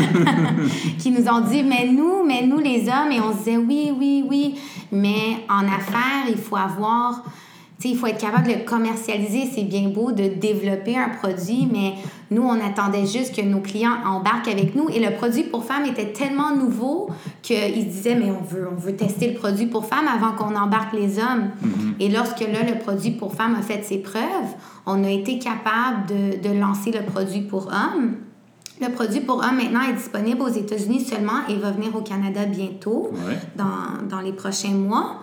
qui 0.99 1.11
nous 1.11 1.27
ont 1.27 1.41
dit 1.41 1.63
mais 1.63 1.87
nous, 1.87 2.25
mais 2.25 2.45
nous 2.45 2.59
les 2.59 2.87
hommes, 2.89 3.11
et 3.11 3.19
on 3.21 3.31
se 3.31 3.37
disait 3.37 3.57
oui, 3.57 3.93
oui, 3.97 4.25
oui, 4.29 4.55
mais 4.91 5.45
en 5.49 5.63
affaires, 5.63 6.27
il 6.29 6.37
faut 6.37 6.57
avoir 6.57 7.23
il 7.89 7.97
faut 7.97 8.07
être 8.07 8.19
capable 8.19 8.47
de 8.47 8.65
commercialiser. 8.65 9.49
C'est 9.53 9.63
bien 9.63 9.89
beau 9.89 10.11
de 10.11 10.27
développer 10.27 10.97
un 10.97 11.09
produit, 11.09 11.67
mais 11.71 11.93
nous, 12.29 12.43
on 12.43 12.59
attendait 12.65 13.05
juste 13.05 13.35
que 13.35 13.41
nos 13.41 13.59
clients 13.59 13.95
embarquent 14.05 14.47
avec 14.47 14.75
nous. 14.75 14.89
Et 14.89 14.99
le 14.99 15.15
produit 15.15 15.43
pour 15.43 15.65
femmes 15.65 15.85
était 15.85 16.13
tellement 16.13 16.55
nouveau 16.55 17.09
qu'ils 17.41 17.87
disaient, 17.87 18.15
mais 18.15 18.31
on 18.31 18.43
veut, 18.43 18.67
on 18.71 18.79
veut 18.79 18.95
tester 18.95 19.27
le 19.27 19.33
produit 19.33 19.65
pour 19.65 19.85
femmes 19.85 20.07
avant 20.07 20.31
qu'on 20.33 20.55
embarque 20.55 20.93
les 20.93 21.17
hommes. 21.17 21.49
Mm-hmm. 21.63 21.93
Et 21.99 22.09
lorsque 22.09 22.41
là, 22.41 22.63
le 22.67 22.79
produit 22.79 23.11
pour 23.11 23.33
femmes 23.33 23.55
a 23.59 23.61
fait 23.61 23.83
ses 23.83 23.97
preuves, 23.97 24.21
on 24.85 25.03
a 25.03 25.09
été 25.09 25.39
capable 25.39 26.07
de, 26.07 26.47
de 26.47 26.57
lancer 26.57 26.91
le 26.91 27.03
produit 27.03 27.41
pour 27.41 27.67
hommes. 27.67 28.15
Le 28.81 28.89
produit 28.89 29.19
pour 29.19 29.37
hommes 29.37 29.57
maintenant 29.57 29.81
est 29.81 29.93
disponible 29.93 30.41
aux 30.41 30.47
États-Unis 30.47 31.01
seulement 31.01 31.45
et 31.47 31.55
va 31.55 31.69
venir 31.69 31.95
au 31.95 32.01
Canada 32.01 32.45
bientôt, 32.45 33.11
dans, 33.55 34.07
dans 34.09 34.21
les 34.21 34.33
prochains 34.33 34.73
mois. 34.73 35.17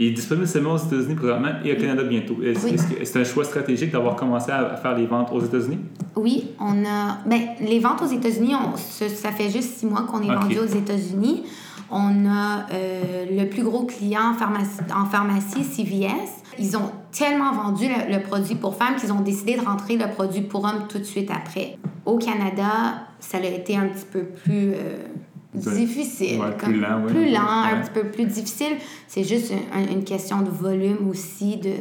Il 0.00 0.06
est 0.06 0.10
disponible 0.12 0.46
seulement 0.46 0.74
aux 0.74 0.78
États-Unis 0.78 1.16
présentement 1.16 1.48
et 1.64 1.72
au 1.72 1.76
Canada 1.76 2.04
bientôt. 2.04 2.36
Est-ce 2.40 2.68
c'est 3.02 3.18
un 3.18 3.24
choix 3.24 3.42
stratégique 3.42 3.90
d'avoir 3.90 4.14
commencé 4.14 4.52
à 4.52 4.76
faire 4.76 4.96
les 4.96 5.06
ventes 5.06 5.30
aux 5.32 5.40
États-Unis? 5.40 5.80
Oui, 6.14 6.50
on 6.60 6.84
a. 6.84 7.18
Ben, 7.26 7.40
les 7.60 7.80
ventes 7.80 8.02
aux 8.02 8.06
États-Unis, 8.06 8.52
ça 8.76 9.32
fait 9.32 9.50
juste 9.50 9.78
six 9.78 9.86
mois 9.86 10.02
qu'on 10.02 10.22
est 10.22 10.32
vendu 10.32 10.56
aux 10.58 10.66
États-Unis. 10.66 11.42
On 11.90 12.26
a 12.26 12.66
euh, 12.72 13.24
le 13.30 13.48
plus 13.48 13.64
gros 13.64 13.86
client 13.86 14.30
en 14.30 14.34
pharmacie, 14.34 14.80
en 14.94 15.06
pharmacie, 15.06 15.64
CVS. 15.64 16.44
Ils 16.60 16.76
ont 16.76 16.92
tellement 17.10 17.52
vendu 17.52 17.86
le, 17.88 18.20
produit 18.20 18.54
pour 18.54 18.76
femmes 18.76 18.96
qu'ils 18.96 19.12
ont 19.12 19.20
décidé 19.20 19.56
de 19.56 19.64
rentrer 19.64 19.96
le 19.96 20.08
produit 20.10 20.42
pour 20.42 20.64
hommes 20.64 20.86
tout 20.88 20.98
de 20.98 21.04
suite 21.04 21.30
après. 21.30 21.76
Au 22.04 22.18
Canada, 22.18 23.06
ça 23.18 23.38
a 23.38 23.46
été 23.46 23.76
un 23.76 23.88
petit 23.88 24.06
peu 24.12 24.24
plus. 24.24 24.74
Euh, 24.74 24.98
difficile. 25.58 26.40
plus 26.58 26.80
lent, 26.80 27.02
oui. 27.04 27.12
Plus 27.12 27.30
lent, 27.30 27.48
un 27.48 27.80
petit 27.80 27.90
peu 27.92 28.08
plus 28.08 28.24
difficile. 28.24 28.76
C'est 29.06 29.24
juste 29.24 29.52
une, 29.90 30.04
question 30.04 30.42
de 30.42 30.50
volume 30.50 31.08
aussi, 31.08 31.56
de, 31.56 31.72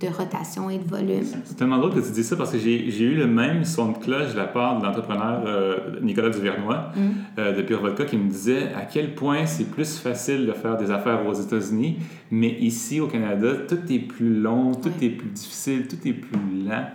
de 0.00 0.12
rotation 0.12 0.70
et 0.70 0.78
de 0.78 0.88
volume. 0.88 1.24
C'est 1.44 1.56
tellement 1.56 1.78
drôle 1.78 1.94
que 1.94 2.00
tu 2.00 2.12
dis 2.12 2.22
ça 2.22 2.36
parce 2.36 2.52
que 2.52 2.58
j'ai 2.58 3.00
eu 3.00 3.14
le 3.14 3.26
même 3.26 3.64
son 3.64 3.92
de 3.92 3.98
cloche 3.98 4.32
de 4.32 4.36
la 4.36 4.46
part 4.46 4.78
de 4.78 4.84
l'entrepreneur 4.84 5.42
euh, 5.46 6.00
Nicolas 6.02 6.30
Duvernois 6.30 6.92
mm. 6.94 7.00
euh, 7.38 7.56
de 7.56 7.62
Pure 7.62 7.80
Vodka 7.80 8.04
qui 8.04 8.16
me 8.16 8.28
disait 8.28 8.72
à 8.74 8.82
quel 8.82 9.14
point 9.14 9.46
c'est 9.46 9.70
plus 9.70 9.98
facile 9.98 10.46
de 10.46 10.52
faire 10.52 10.76
des 10.76 10.90
affaires 10.90 11.26
aux 11.26 11.34
États-Unis, 11.34 11.98
mais 12.30 12.50
ici 12.60 13.00
au 13.00 13.06
Canada, 13.06 13.54
tout 13.68 13.80
est 13.90 13.98
plus 13.98 14.34
long, 14.34 14.72
tout 14.72 14.92
est 15.02 15.10
plus 15.10 15.30
difficile, 15.30 15.88
tout 15.88 16.06
est 16.06 16.12
plus 16.12 16.38
lent. 16.66 16.86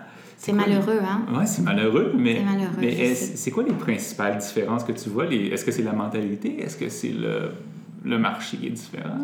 C'est 0.43 0.51
malheureux, 0.51 0.99
hein? 1.01 1.21
Oui, 1.33 1.43
c'est 1.45 1.61
malheureux, 1.61 2.11
mais, 2.17 2.43
c'est 3.15 3.49
quoi 3.49 3.63
les 3.63 3.71
principales 3.71 4.37
différences 4.39 4.83
que 4.83 4.91
tu 4.91 5.09
vois? 5.09 5.25
Est-ce 5.27 5.63
que 5.63 5.71
c'est 5.71 5.83
la 5.83 5.93
mentalité? 5.93 6.61
Est-ce 6.61 6.75
que 6.75 6.89
c'est 6.89 7.13
le, 7.13 7.51
le, 8.03 8.17
marché 8.19 8.57
qui 8.57 8.67
est 8.67 8.71
différent? 8.71 9.19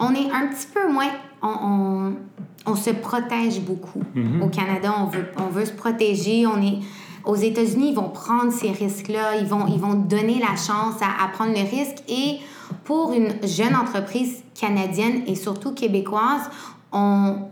On 0.00 0.12
est 0.12 0.28
un 0.32 0.48
petit 0.48 0.66
peu 0.74 0.90
moins... 0.90 1.06
On, 1.42 1.54
on, 2.66 2.72
on 2.72 2.74
se 2.74 2.90
protège 2.90 3.60
beaucoup. 3.60 4.02
Mm-hmm. 4.16 4.42
Au 4.42 4.48
Canada, 4.48 4.94
on 4.98 5.04
veut, 5.04 5.26
on 5.38 5.48
veut 5.48 5.64
se 5.64 5.70
protéger. 5.72 6.44
On 6.44 6.60
est... 6.60 6.80
Aux 7.24 7.36
États-Unis, 7.36 7.90
ils 7.90 7.94
vont 7.94 8.08
prendre 8.08 8.52
ces 8.52 8.72
risques-là. 8.72 9.36
Ils 9.38 9.46
vont, 9.46 9.68
ils 9.68 9.78
vont 9.78 9.94
donner 9.94 10.40
la 10.40 10.56
chance 10.56 11.00
à, 11.02 11.24
à 11.24 11.28
prendre 11.28 11.52
le 11.52 11.60
risque. 11.60 12.02
Et 12.08 12.38
pour 12.82 13.12
une 13.12 13.28
jeune 13.46 13.76
entreprise 13.76 14.42
canadienne 14.58 15.22
et 15.28 15.36
surtout 15.36 15.72
québécoise, 15.72 16.50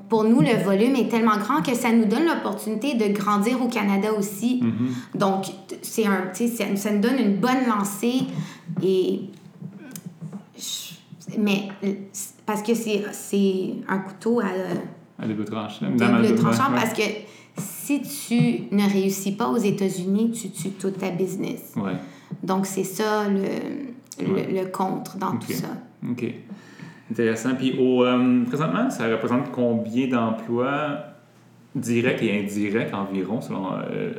pour 0.09 0.25
nous, 0.25 0.41
le 0.41 0.63
volume 0.65 0.97
est 0.97 1.09
tellement 1.09 1.37
grand 1.37 1.63
que 1.63 1.75
ça 1.75 1.91
nous 1.93 2.05
donne 2.05 2.27
l'opportunité 2.27 2.95
de 2.95 3.13
grandir 3.13 3.61
au 3.63 3.69
Canada 3.69 4.09
aussi. 4.13 4.63
Mm-hmm. 4.63 5.19
Donc, 5.19 5.47
c'est 5.83 6.07
un, 6.07 6.33
ça, 6.33 6.77
ça 6.77 6.91
nous 6.93 7.01
donne 7.01 7.19
une 7.19 7.37
bonne 7.37 7.67
lancée. 7.67 8.23
Et, 8.83 9.23
mais 11.39 11.69
parce 12.47 12.63
que 12.63 12.75
c'est 12.75 13.75
un 13.89 13.99
couteau 13.99 14.41
à, 14.41 15.23
à 15.23 15.27
double 15.27 15.45
tranchant. 15.45 15.91
Double 15.91 16.35
tranchant 16.37 16.71
parce 16.75 16.93
que 16.93 17.03
si 17.57 18.03
tu 18.03 18.75
ne 18.75 18.89
réussis 18.91 19.33
pas 19.33 19.49
aux 19.49 19.59
États-Unis, 19.59 20.33
tu 20.33 20.51
tues 20.51 20.71
toute 20.71 20.99
ta 20.99 21.11
business. 21.11 21.73
Ouais. 21.77 21.97
Donc, 22.43 22.67
c'est 22.67 22.85
ça 22.85 23.29
le, 23.29 23.45
le, 24.21 24.67
contre 24.71 25.17
dans 25.19 25.37
tout 25.37 25.53
ça. 25.53 25.69
OK. 26.11 26.25
Intéressant. 27.11 27.55
Puis 27.55 27.77
au, 27.79 28.05
euh, 28.05 28.45
présentement, 28.47 28.91
ça 28.91 29.09
représente 29.09 29.51
combien 29.53 30.09
d'emplois 30.09 30.99
directs 31.75 32.23
et 32.23 32.41
indirects 32.41 32.95
environ 32.95 33.41
selon... 33.41 33.73
Euh, 33.73 34.13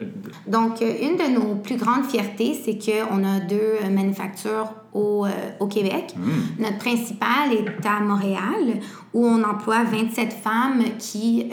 Donc, 0.46 0.82
euh, 0.82 0.94
une 1.02 1.16
de 1.16 1.40
nos 1.40 1.56
plus 1.56 1.78
grandes 1.78 2.04
fiertés, 2.04 2.54
c'est 2.54 2.78
qu'on 2.78 3.24
a 3.24 3.40
deux 3.40 3.90
manufactures 3.90 4.74
au, 4.94 5.26
au 5.60 5.68
Québec. 5.68 6.14
Hmm. 6.18 6.62
Notre 6.62 6.78
principale 6.78 7.54
est 7.54 7.86
à 7.88 8.02
Montréal, 8.02 8.82
où 9.14 9.26
on 9.26 9.42
emploie 9.44 9.84
27 9.86 10.34
femmes 10.34 10.84
qui, 11.00 11.48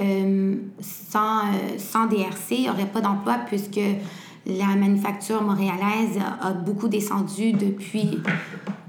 sans, 0.81 1.43
sans 1.79 2.07
DRC, 2.07 2.67
n'auraient 2.67 2.91
pas 2.93 3.01
d'emploi 3.01 3.37
puisque 3.47 3.81
la 4.45 4.75
manufacture 4.77 5.41
montréalaise 5.43 6.19
a 6.41 6.53
beaucoup 6.53 6.89
descendu 6.89 7.53
depuis 7.53 8.19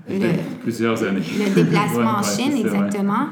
le, 0.10 0.60
plusieurs 0.62 1.02
années. 1.04 1.22
Le 1.38 1.54
déplacement 1.54 2.18
en 2.20 2.24
Chine, 2.24 2.58
exactement. 2.58 3.28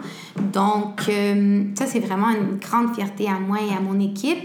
Donc, 0.53 1.01
euh, 1.09 1.63
ça, 1.75 1.85
c'est 1.85 1.99
vraiment 1.99 2.29
une 2.29 2.57
grande 2.59 2.95
fierté 2.95 3.27
à 3.27 3.39
moi 3.39 3.57
et 3.59 3.75
à 3.75 3.81
mon 3.81 3.99
équipe. 3.99 4.39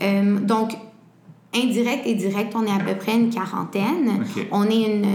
Euh, 0.00 0.38
donc, 0.38 0.72
indirect 1.54 2.06
et 2.06 2.14
direct, 2.14 2.54
on 2.56 2.64
est 2.64 2.70
à 2.70 2.84
peu 2.84 2.94
près 2.94 3.14
une 3.14 3.30
quarantaine. 3.30 4.24
On 4.50 4.64
est 4.64 4.82
une, 4.82 5.06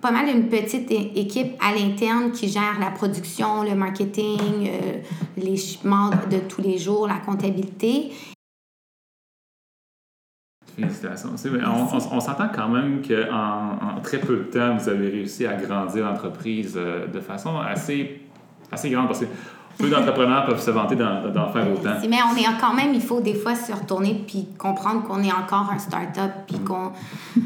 pas 0.00 0.10
mal 0.10 0.28
une 0.28 0.48
petite 0.48 0.90
équipe 0.90 1.54
à 1.60 1.74
l'interne 1.74 2.30
qui 2.32 2.48
gère 2.48 2.78
la 2.80 2.90
production, 2.90 3.62
le 3.62 3.74
marketing, 3.74 4.38
euh, 4.66 4.92
les 5.36 5.56
shipments 5.56 6.10
de 6.30 6.38
tous 6.48 6.62
les 6.62 6.78
jours, 6.78 7.06
la 7.06 7.18
comptabilité. 7.18 8.10
Félicitations. 10.78 11.30
On, 11.66 12.16
on, 12.16 12.20
s'entend 12.20 12.48
quand 12.54 12.68
même 12.68 13.02
qu'en 13.06 13.96
en 13.96 14.00
très 14.00 14.18
peu 14.18 14.36
de 14.36 14.42
temps, 14.44 14.76
vous 14.76 14.88
avez 14.88 15.08
réussi 15.08 15.46
à 15.46 15.54
grandir 15.54 16.04
l'entreprise 16.04 16.74
euh, 16.76 17.06
de 17.06 17.20
façon 17.20 17.58
assez, 17.58 18.22
assez 18.70 18.90
grande. 18.90 19.08
Parce 19.08 19.20
que 19.20 19.26
peu 19.78 19.90
d'entrepreneurs 19.90 20.46
peuvent 20.46 20.60
se 20.60 20.70
vanter 20.70 20.96
d'en 20.96 21.52
faire 21.52 21.72
autant. 21.72 21.94
Mais 22.08 22.18
on 22.32 22.36
est 22.36 22.60
quand 22.60 22.74
même, 22.74 22.94
il 22.94 23.00
faut 23.00 23.20
des 23.20 23.34
fois 23.34 23.54
se 23.54 23.72
retourner 23.72 24.24
puis 24.26 24.48
comprendre 24.58 25.02
qu'on 25.02 25.22
est 25.22 25.32
encore 25.32 25.70
un 25.72 25.78
start-up 25.78 26.30
puis 26.46 26.58
qu'on 26.58 26.92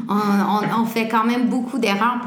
on, 0.09 0.81
on, 0.81 0.85
fait 0.85 1.07
quand 1.07 1.23
même 1.23 1.49
beaucoup 1.49 1.79
d'erreurs. 1.79 2.19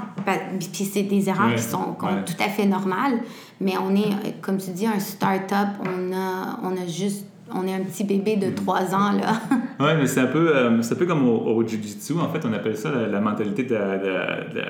Puis 0.58 0.84
c'est 0.84 1.02
des 1.04 1.28
erreurs 1.28 1.54
qui 1.54 1.62
sont 1.62 1.96
tout 1.98 2.44
à 2.44 2.48
fait 2.48 2.66
normales. 2.66 3.20
Mais 3.60 3.74
on 3.78 3.94
est, 3.94 4.40
comme 4.42 4.58
tu 4.58 4.70
dis, 4.70 4.86
un 4.86 4.98
start-up. 4.98 5.68
On 5.80 6.12
a, 6.12 6.58
on 6.62 6.72
a 6.72 6.86
juste 6.86 7.26
on 7.54 7.66
est 7.66 7.74
un 7.74 7.80
petit 7.80 8.04
bébé 8.04 8.36
de 8.36 8.50
trois 8.50 8.94
ans, 8.94 9.12
là. 9.12 9.40
oui, 9.80 9.90
mais 9.98 10.06
c'est 10.06 10.20
un, 10.20 10.26
peu, 10.26 10.56
euh, 10.56 10.70
un 10.70 10.94
peu 10.94 11.06
comme 11.06 11.28
au, 11.28 11.36
au 11.36 11.66
Jiu-Jitsu. 11.66 12.14
En 12.14 12.28
fait, 12.28 12.46
on 12.46 12.52
appelle 12.52 12.76
ça 12.76 12.90
la, 12.90 13.20
mentalité 13.20 13.64
de, 13.64 13.74
de, 13.74 14.60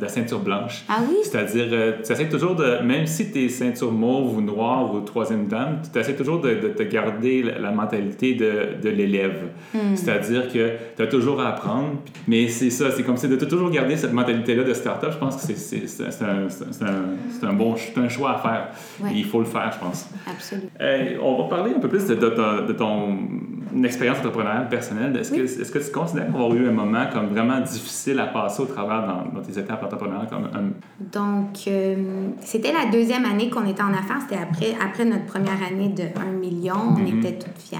la 0.00 0.08
ceinture 0.08 0.40
blanche. 0.40 0.84
Ah 0.88 1.00
oui? 1.08 1.16
C'est-à-dire, 1.22 1.66
euh, 1.72 1.92
tu 2.04 2.12
essaies 2.12 2.28
toujours 2.28 2.54
de... 2.54 2.82
Même 2.82 3.06
si 3.06 3.30
tu 3.30 3.44
es 3.44 3.48
ceinture 3.48 3.92
mauve 3.92 4.38
ou 4.38 4.40
noire 4.40 4.94
ou 4.94 5.00
troisième 5.00 5.46
dame, 5.46 5.80
tu 5.92 5.98
essaies 5.98 6.16
toujours 6.16 6.40
de, 6.40 6.54
te 6.54 6.82
garder 6.82 7.42
la, 7.42 7.70
mentalité 7.70 8.34
de, 8.34 8.88
l'élève. 8.88 9.48
Hmm. 9.74 9.94
C'est-à-dire 9.94 10.52
que 10.52 10.72
tu 10.96 11.02
as 11.02 11.06
toujours 11.06 11.40
à 11.40 11.48
apprendre. 11.50 11.94
Mais 12.26 12.48
c'est 12.48 12.70
ça, 12.70 12.90
c'est 12.90 13.02
comme 13.02 13.16
si 13.16 13.28
de 13.28 13.36
toujours 13.36 13.70
garder 13.70 13.96
cette 13.96 14.12
mentalité-là 14.12 14.64
de 14.64 14.74
start-up, 14.74 15.12
je 15.12 15.18
pense 15.18 15.36
que 15.36 15.52
c'est 15.54 16.22
un, 16.22 16.46
un, 16.86 17.48
un, 17.48 17.52
bon 17.52 17.74
un 17.96 18.08
choix 18.08 18.36
à 18.36 18.38
faire. 18.38 18.68
il 19.14 19.24
faut 19.24 19.40
le 19.40 19.46
faire, 19.46 19.70
je 19.72 19.78
pense. 19.78 20.08
Absolument. 20.26 20.68
on 21.22 21.42
va 21.42 21.48
parler 21.48 21.72
un 21.76 21.80
peu 21.80 21.88
plus 21.88 22.06
de 22.06 22.14
de, 22.14 22.72
ton 23.74 23.82
expérience 23.82 24.18
entrepreneuriale 24.18 24.68
personnelle, 24.68 25.16
est-ce 25.16 25.30
que, 25.30 25.42
est 25.42 25.72
que 25.72 25.78
tu 25.78 25.90
considères 25.90 26.26
avoir 26.26 26.54
eu 26.54 26.68
un 26.68 26.72
moment 26.72 27.06
comme 27.12 27.28
vraiment 27.28 27.60
difficile 27.60 28.18
à 28.20 28.26
passer 28.26 28.62
au 28.62 28.66
travers 28.66 29.06
dans, 29.06 29.40
tes 29.42 29.58
étapes 29.58 29.82
entrepreneuriales? 29.82 30.28
Comme 30.28 30.48
Donc, 31.00 31.66
euh, 31.66 32.28
c'était 32.40 32.72
la 32.72 32.90
deuxième 32.90 33.24
année 33.24 33.50
qu'on 33.50 33.66
était 33.66 33.82
en 33.82 33.92
affaires. 33.92 34.20
C'était 34.20 34.40
après, 34.40 34.74
après 34.82 35.04
notre 35.04 35.26
première 35.26 35.62
année 35.66 35.88
de 35.88 36.04
1 36.18 36.32
million. 36.32 36.74
On 36.74 36.98
mm-hmm. 36.98 37.18
était 37.18 37.38
toutes 37.38 37.58
fiers. 37.58 37.78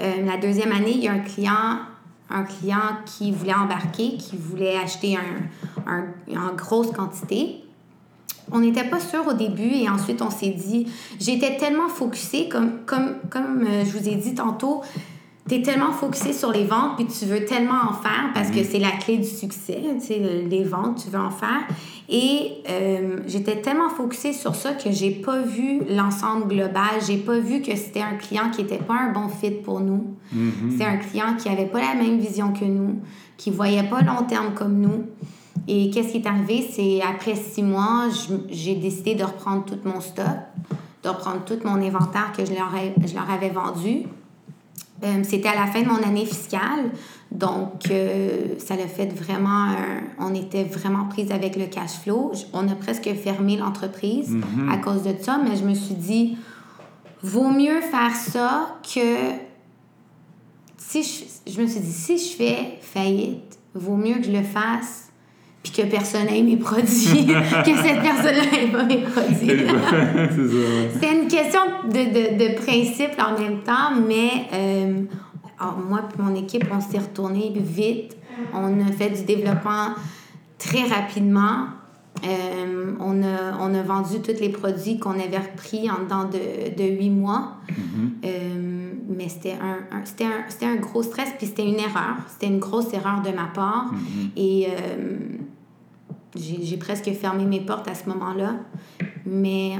Euh, 0.00 0.24
la 0.26 0.36
deuxième 0.36 0.72
année, 0.72 0.92
il 0.92 1.04
y 1.04 1.08
a 1.08 1.12
un 1.12 1.20
client 1.20 1.78
un 2.30 2.44
client 2.44 3.02
qui 3.04 3.30
voulait 3.32 3.54
embarquer, 3.54 4.16
qui 4.16 4.36
voulait 4.36 4.76
acheter 4.76 5.16
un, 5.16 5.92
un, 5.92 6.06
en 6.36 6.54
grosse 6.54 6.90
quantité. 6.90 7.63
On 8.52 8.60
n'était 8.60 8.84
pas 8.84 9.00
sûr 9.00 9.26
au 9.26 9.32
début 9.32 9.74
et 9.74 9.88
ensuite 9.88 10.22
on 10.22 10.30
s'est 10.30 10.50
dit, 10.50 10.86
j'étais 11.18 11.56
tellement 11.56 11.88
focusée, 11.88 12.48
comme, 12.48 12.84
comme, 12.86 13.16
comme 13.30 13.66
euh, 13.66 13.84
je 13.84 13.98
vous 13.98 14.08
ai 14.08 14.16
dit 14.16 14.34
tantôt, 14.34 14.82
tu 15.48 15.56
es 15.56 15.62
tellement 15.62 15.92
focusé 15.92 16.32
sur 16.32 16.52
les 16.52 16.64
ventes 16.64 16.96
puis 16.96 17.06
tu 17.06 17.26
veux 17.26 17.44
tellement 17.44 17.90
en 17.90 17.92
faire 17.92 18.30
parce 18.32 18.50
que 18.50 18.60
mhm. 18.60 18.66
c'est 18.70 18.78
la 18.78 18.92
clé 18.92 19.18
du 19.18 19.28
succès, 19.28 19.80
tu 20.00 20.06
sais, 20.06 20.18
les 20.18 20.64
ventes, 20.64 21.02
tu 21.04 21.10
veux 21.10 21.18
en 21.18 21.30
faire. 21.30 21.66
Et 22.08 22.62
euh, 22.68 23.18
j'étais 23.26 23.60
tellement 23.60 23.88
focusée 23.88 24.32
sur 24.32 24.54
ça 24.54 24.72
que 24.72 24.90
j'ai 24.90 25.10
pas 25.10 25.40
vu 25.40 25.80
l'ensemble 25.88 26.48
global, 26.48 27.00
j'ai 27.06 27.16
pas 27.16 27.38
vu 27.38 27.62
que 27.62 27.74
c'était 27.76 28.02
un 28.02 28.16
client 28.16 28.50
qui 28.50 28.62
était 28.62 28.78
pas 28.78 28.94
un 28.94 29.12
bon 29.12 29.28
fit 29.28 29.50
pour 29.50 29.80
nous. 29.80 30.14
Mhm. 30.32 30.76
C'est 30.78 30.84
un 30.84 30.96
client 30.96 31.34
qui 31.38 31.48
avait 31.48 31.66
pas 31.66 31.80
la 31.80 31.94
même 31.94 32.18
vision 32.18 32.52
que 32.52 32.64
nous, 32.64 33.00
qui 33.36 33.50
voyait 33.50 33.84
pas 33.84 34.02
long 34.02 34.24
terme 34.26 34.54
comme 34.54 34.80
nous. 34.80 35.04
Et 35.66 35.90
qu'est-ce 35.90 36.12
qui 36.12 36.18
est 36.18 36.26
arrivé? 36.26 36.68
C'est 36.70 37.00
après 37.02 37.34
six 37.34 37.62
mois, 37.62 38.08
j'ai 38.50 38.74
décidé 38.74 39.14
de 39.14 39.24
reprendre 39.24 39.64
tout 39.64 39.78
mon 39.84 40.00
stock, 40.00 40.26
de 41.02 41.08
reprendre 41.08 41.44
tout 41.44 41.58
mon 41.64 41.80
inventaire 41.82 42.32
que 42.36 42.44
je 42.44 42.52
leur, 42.52 42.72
je 43.04 43.14
leur 43.14 43.30
avais 43.30 43.50
vendu. 43.50 44.02
Euh, 45.02 45.22
c'était 45.22 45.48
à 45.48 45.54
la 45.54 45.66
fin 45.66 45.82
de 45.82 45.88
mon 45.88 46.02
année 46.02 46.24
fiscale, 46.24 46.90
donc 47.30 47.90
euh, 47.90 48.54
ça 48.58 48.76
l'a 48.76 48.86
fait 48.86 49.06
vraiment. 49.06 49.74
on 50.18 50.34
était 50.34 50.64
vraiment 50.64 51.06
prise 51.06 51.32
avec 51.32 51.56
le 51.56 51.66
cash 51.66 51.98
flow. 52.02 52.32
On 52.52 52.68
a 52.68 52.74
presque 52.74 53.12
fermé 53.14 53.56
l'entreprise 53.56 54.30
mm-hmm. 54.30 54.72
à 54.72 54.76
cause 54.78 55.02
de 55.02 55.14
ça, 55.20 55.40
mais 55.42 55.56
je 55.56 55.64
me 55.64 55.74
suis 55.74 55.94
dit, 55.94 56.36
vaut 57.22 57.50
mieux 57.50 57.80
faire 57.80 58.14
ça 58.14 58.78
que 58.82 59.32
si 60.76 61.02
je, 61.02 61.52
je 61.52 61.60
me 61.60 61.66
suis 61.66 61.80
dit, 61.80 61.92
si 61.92 62.18
je 62.18 62.36
fais 62.36 62.78
faillite, 62.80 63.58
vaut 63.74 63.96
mieux 63.96 64.14
que 64.14 64.24
je 64.24 64.32
le 64.32 64.42
fasse 64.42 65.03
puis 65.64 65.72
que 65.72 65.82
personne 65.88 66.26
n'aime 66.26 66.44
mes 66.44 66.58
produits, 66.58 67.26
que 67.26 67.76
cette 67.82 68.02
personne-là 68.02 68.50
n'aime 68.52 68.70
pas 68.70 68.84
mes 68.84 68.98
produits. 68.98 69.48
c'est 71.00 71.12
une 71.12 71.26
question 71.26 71.60
de, 71.86 71.90
de, 71.90 72.38
de, 72.38 72.54
principe 72.54 73.18
en 73.18 73.40
même 73.40 73.60
temps, 73.62 73.98
mais 74.06 74.46
euh, 74.52 75.02
moi 75.88 76.02
et 76.02 76.22
mon 76.22 76.34
équipe, 76.34 76.66
on 76.70 76.80
s'est 76.80 76.98
retourné 76.98 77.50
vite. 77.56 78.14
On 78.52 78.78
a 78.80 78.92
fait 78.92 79.10
du 79.10 79.24
développement 79.24 79.94
très 80.58 80.82
rapidement. 80.82 81.68
Euh, 82.24 82.92
on, 83.00 83.22
a, 83.22 83.58
on 83.60 83.74
a 83.74 83.82
vendu 83.82 84.20
tous 84.20 84.40
les 84.40 84.50
produits 84.50 84.98
qu'on 84.98 85.18
avait 85.18 85.38
repris 85.38 85.90
en 85.90 86.04
dedans 86.04 86.24
de, 86.24 86.76
de 86.76 86.88
huit 86.90 87.10
mois. 87.10 87.56
Mm-hmm. 87.68 88.08
Euh, 88.24 88.92
mais 89.08 89.28
c'était 89.28 89.56
un, 89.60 89.96
un 89.96 90.04
c'était 90.04 90.24
un, 90.24 90.72
un, 90.72 90.76
gros 90.76 91.02
stress, 91.02 91.30
puis 91.38 91.46
c'était 91.46 91.66
une 91.66 91.80
erreur. 91.80 92.16
C'était 92.28 92.46
une 92.46 92.60
grosse 92.60 92.92
erreur 92.92 93.22
de 93.22 93.30
ma 93.30 93.46
part. 93.46 93.92
Mm-hmm. 93.92 94.30
Et 94.36 94.68
j'ai 96.36 96.76
presque 96.76 97.10
fermé 97.12 97.44
mes 97.44 97.60
portes 97.60 97.88
à 97.88 97.94
ce 97.94 98.08
moment-là. 98.08 98.54
Mais 99.26 99.72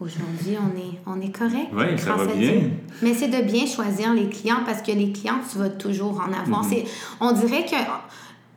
aujourd'hui, 0.00 0.56
on 0.58 0.76
est, 0.78 1.00
on 1.06 1.20
est 1.20 1.36
correct. 1.36 1.68
Oui, 1.72 1.98
ça 1.98 2.14
va 2.14 2.26
bien. 2.26 2.70
Mais 3.02 3.14
c'est 3.14 3.28
de 3.28 3.42
bien 3.42 3.66
choisir 3.66 4.12
les 4.14 4.28
clients 4.28 4.62
parce 4.66 4.82
que 4.82 4.92
les 4.92 5.12
clients, 5.12 5.40
tu 5.50 5.58
vas 5.58 5.68
toujours 5.68 6.20
en 6.20 6.32
avoir. 6.32 6.64
Mm 6.64 6.84
On 7.20 7.32
dirait 7.32 7.64
que 7.64 7.76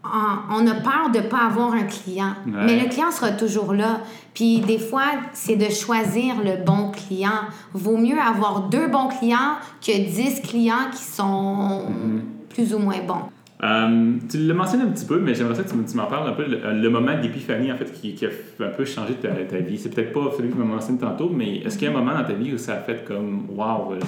on 0.05 0.67
a 0.67 0.75
peur 0.75 1.11
de 1.13 1.19
ne 1.19 1.23
pas 1.23 1.45
avoir 1.45 1.73
un 1.73 1.83
client. 1.83 2.33
Mais 2.45 2.79
le 2.79 2.89
client 2.89 3.11
sera 3.11 3.31
toujours 3.31 3.73
là. 3.73 4.01
Puis 4.33 4.59
des 4.59 4.79
fois, 4.79 5.05
c'est 5.33 5.55
de 5.55 5.69
choisir 5.69 6.35
le 6.43 6.63
bon 6.63 6.91
client. 6.91 7.45
Vaut 7.73 7.97
mieux 7.97 8.19
avoir 8.19 8.67
deux 8.67 8.87
bons 8.87 9.07
clients 9.07 9.55
que 9.81 9.91
dix 9.91 10.41
clients 10.41 10.89
qui 10.91 11.03
sont 11.03 11.83
mm-hmm. 11.87 12.49
plus 12.49 12.73
ou 12.73 12.79
moins 12.79 12.99
bons. 13.07 13.29
Euh, 13.63 14.15
tu 14.29 14.39
l'as 14.39 14.53
mentionné 14.53 14.83
un 14.83 14.87
petit 14.87 15.05
peu, 15.05 15.19
mais 15.19 15.33
j'aimerais 15.35 15.63
que 15.63 15.69
tu 15.69 15.97
m'en 15.97 16.05
parles 16.05 16.29
un 16.29 16.33
peu. 16.33 16.43
Le, 16.45 16.89
moment 16.89 17.17
d'épiphanie, 17.19 17.71
en 17.71 17.77
fait, 17.77 17.91
qui, 17.93 18.13
qui, 18.13 18.25
a 18.25 18.29
un 18.59 18.69
peu 18.69 18.83
changé 18.83 19.13
ta, 19.13 19.29
ta 19.29 19.57
vie. 19.59 19.77
C'est 19.77 19.89
peut-être 19.89 20.11
pas 20.11 20.31
celui 20.35 20.49
que 20.49 20.53
tu 20.55 20.59
m'as 20.59 20.65
mentionné 20.65 20.99
tantôt, 20.99 21.29
mais 21.29 21.57
est-ce 21.57 21.77
qu'il 21.77 21.87
y 21.87 21.91
a 21.91 21.95
un 21.95 21.97
moment 21.97 22.13
dans 22.13 22.25
ta 22.25 22.33
vie 22.33 22.53
où 22.53 22.57
ça 22.57 22.73
a 22.73 22.79
fait 22.79 23.05
comme 23.05 23.45
Waouh, 23.49 23.99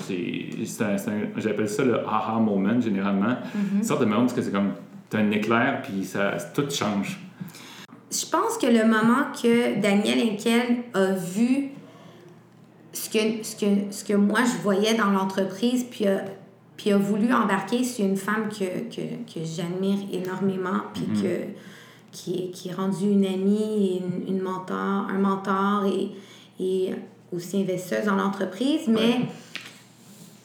j'appelle 1.38 1.70
ça 1.70 1.86
le 1.86 2.00
aha 2.06 2.40
moment 2.40 2.82
généralement. 2.82 3.28
Mm-hmm. 3.28 3.78
Une 3.78 3.84
sorte 3.84 4.02
de 4.02 4.06
moment 4.06 4.26
où 4.26 4.30
c'est 4.30 4.52
comme 4.52 4.72
as 5.14 5.18
un 5.18 5.32
éclair, 5.32 5.82
puis 5.84 6.04
ça, 6.04 6.34
tout 6.54 6.70
change. 6.70 7.18
Je 8.12 8.26
pense 8.26 8.58
que 8.58 8.68
le 8.68 8.86
moment 8.86 9.32
que 9.42 9.80
Daniel 9.80 10.20
Henkel 10.20 10.84
a 10.94 11.14
vu 11.14 11.70
ce 12.92 13.10
que, 13.10 13.44
ce 13.44 13.56
que, 13.56 13.66
ce 13.92 14.04
que 14.04 14.14
moi 14.14 14.40
je 14.44 14.62
voyais 14.62 14.96
dans 14.96 15.12
l'entreprise, 15.12 15.86
puis 15.86 16.08
a 16.08 16.26
puis 16.78 16.92
a 16.92 16.98
voulu 16.98 17.34
embarquer 17.34 17.84
sur 17.84 18.06
une 18.06 18.18
femme 18.18 18.50
que, 18.50 18.94
que, 18.94 19.02
que 19.32 19.46
j'admire 19.46 20.00
énormément, 20.12 20.82
puis 20.94 21.04
mm-hmm. 21.04 21.22
que, 21.22 21.38
qui, 22.12 22.36
est, 22.36 22.52
qui 22.52 22.70
est 22.70 22.74
rendue 22.74 23.10
une 23.12 23.26
amie 23.26 24.02
et 24.28 24.30
une, 24.30 24.42
mentor, 24.42 25.08
un 25.10 25.18
mentor 25.18 25.86
et, 25.86 26.12
et 26.60 26.94
aussi 27.32 27.62
investisseuse 27.62 28.06
dans 28.06 28.16
l'entreprise, 28.16 28.88
mais 28.88 29.22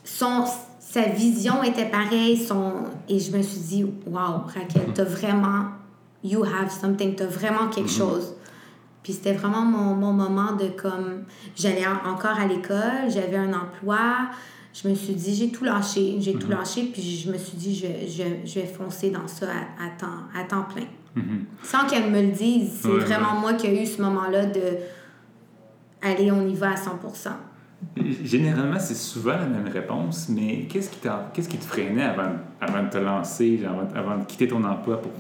son, 0.04 0.44
sa 0.78 1.02
vision 1.02 1.62
était 1.62 1.88
pareille. 1.88 2.36
Son, 2.36 2.72
et 3.08 3.18
je 3.18 3.36
me 3.36 3.42
suis 3.42 3.60
dit, 3.60 3.84
wow, 4.06 4.42
Raquel, 4.46 4.82
mm-hmm. 4.88 4.92
t'as 4.94 5.04
vraiment, 5.04 5.64
you 6.24 6.44
have 6.44 6.70
something, 6.70 7.14
t'as 7.14 7.26
vraiment 7.26 7.68
quelque 7.68 7.88
mm-hmm. 7.88 7.98
chose. 7.98 8.34
Puis 9.02 9.14
c'était 9.14 9.32
vraiment 9.32 9.62
mon, 9.62 9.94
mon, 9.94 10.12
moment 10.12 10.52
de 10.52 10.68
comme, 10.68 11.24
j'allais 11.56 11.86
encore 11.86 12.38
à 12.38 12.46
l'école, 12.46 13.08
j'avais 13.08 13.38
un 13.38 13.52
emploi, 13.54 14.28
je 14.72 14.88
me 14.88 14.94
suis 14.94 15.14
dit, 15.14 15.34
j'ai 15.34 15.50
tout 15.50 15.64
lâché, 15.64 16.16
j'ai 16.20 16.34
tout 16.34 16.46
mhm. 16.46 16.58
lâché, 16.58 16.84
puis 16.92 17.02
je 17.02 17.30
me 17.30 17.38
suis 17.38 17.56
dit, 17.56 17.74
je, 17.74 17.86
je, 18.08 18.48
je 18.48 18.60
vais 18.60 18.66
foncer 18.66 19.10
dans 19.10 19.26
ça 19.26 19.46
à, 19.46 19.84
à, 19.84 19.90
temps, 19.98 20.22
à 20.34 20.44
temps 20.44 20.62
plein. 20.62 20.86
Mhm. 21.16 21.44
Sans 21.62 21.86
qu'elle 21.86 22.10
me 22.10 22.20
le 22.20 22.28
dise, 22.28 22.70
c'est 22.82 22.88
vraiment 22.88 23.34
moi 23.40 23.54
qui 23.54 23.66
ai 23.66 23.82
eu 23.82 23.86
ce 23.86 24.00
moment-là 24.00 24.46
de 24.46 24.60
aller, 26.02 26.30
on 26.30 26.46
y 26.46 26.54
va 26.54 26.70
à 26.70 26.74
100% 26.74 27.30
Généralement, 28.22 28.78
c'est 28.78 28.94
souvent 28.94 29.32
la 29.32 29.46
même 29.46 29.68
réponse, 29.68 30.28
mais 30.28 30.66
qu'est-ce 30.68 30.90
qui, 30.90 31.08
qu'est-ce 31.32 31.48
qui 31.48 31.56
te 31.56 31.64
freinait 31.64 32.04
avant, 32.04 32.32
avant 32.60 32.82
de 32.82 32.90
te 32.90 32.98
lancer, 32.98 33.60
avant, 33.66 33.88
avant 33.94 34.18
de 34.18 34.24
quitter 34.24 34.48
ton 34.48 34.62
emploi 34.64 35.00
pour 35.00 35.12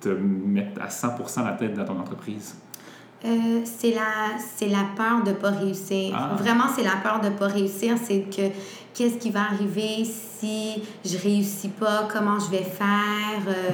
te 0.00 0.08
mettre 0.08 0.80
à 0.80 0.88
100% 0.88 1.44
la 1.44 1.52
tête 1.52 1.74
dans 1.74 1.84
ton 1.84 2.00
entreprise? 2.00 2.56
Euh, 3.24 3.60
c'est 3.64 3.92
la, 3.92 4.36
la 4.66 4.84
peur 4.96 5.24
de 5.24 5.30
ne 5.30 5.34
pas 5.34 5.50
réussir. 5.50 6.14
Ah. 6.16 6.36
Vraiment, 6.38 6.64
c'est 6.74 6.84
la 6.84 6.96
peur 7.02 7.20
de 7.20 7.28
ne 7.28 7.34
pas 7.34 7.48
réussir. 7.48 7.96
C'est 8.02 8.22
que 8.22 8.52
qu'est-ce 8.96 9.18
qui 9.18 9.30
va 9.30 9.42
arriver 9.42 10.04
si 10.04 10.82
je 11.04 11.18
réussis 11.18 11.68
pas, 11.68 12.08
comment 12.10 12.38
je 12.38 12.50
vais 12.50 12.64
faire. 12.64 13.42
Euh. 13.46 13.70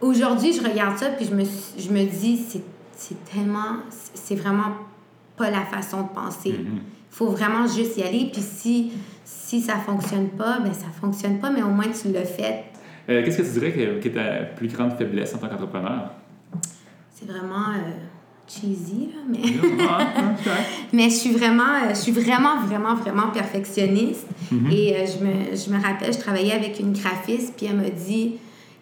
Aujourd'hui, 0.00 0.52
je 0.52 0.62
regarde 0.68 0.98
ça 0.98 1.10
puis 1.10 1.24
je 1.24 1.34
me, 1.34 1.44
je 1.44 1.90
me 1.90 2.04
dis, 2.04 2.36
c'est, 2.36 2.62
c'est 2.92 3.24
tellement, 3.24 3.76
c'est 3.90 4.34
vraiment 4.34 4.74
pas 5.36 5.50
la 5.50 5.62
façon 5.62 6.02
de 6.02 6.08
penser. 6.08 6.50
Il 6.50 6.54
mm-hmm. 6.54 6.80
faut 7.10 7.28
vraiment 7.28 7.66
juste 7.66 7.96
y 7.96 8.02
aller. 8.02 8.28
Puis 8.32 8.42
si, 8.42 8.92
si 9.24 9.60
ça 9.60 9.76
fonctionne 9.76 10.28
pas, 10.30 10.58
ben 10.58 10.74
ça 10.74 10.88
fonctionne 11.00 11.38
pas, 11.38 11.50
mais 11.50 11.62
au 11.62 11.68
moins 11.70 11.86
tu 11.88 12.10
l'as 12.12 12.24
fait. 12.24 12.64
Euh, 13.08 13.22
qu'est-ce 13.24 13.38
que 13.38 13.42
tu 13.42 13.52
dirais 13.52 14.00
qui 14.00 14.08
est 14.08 14.12
ta 14.12 14.44
plus 14.56 14.68
grande 14.68 14.92
faiblesse 14.96 15.34
en 15.34 15.38
tant 15.38 15.48
qu'entrepreneur? 15.48 16.10
C'est 17.10 17.26
vraiment 17.26 17.72
cheesy, 18.46 19.10
là, 19.14 19.20
mais... 19.28 19.38
mais 20.92 21.04
je 21.04 21.14
suis 21.14 21.32
vraiment, 21.32 21.88
je 21.90 21.94
suis 21.94 22.12
vraiment, 22.12 22.60
vraiment, 22.60 22.94
vraiment 22.94 23.28
perfectionniste. 23.28 24.26
Mm-hmm. 24.52 24.72
Et 24.72 24.96
euh, 24.96 25.06
je, 25.06 25.24
me, 25.24 25.56
je 25.56 25.70
me 25.70 25.82
rappelle, 25.82 26.12
je 26.12 26.18
travaillais 26.18 26.52
avec 26.52 26.78
une 26.80 26.92
graphiste, 26.92 27.54
puis 27.56 27.66
elle 27.66 27.76
m'a 27.76 27.90
dit... 27.90 28.34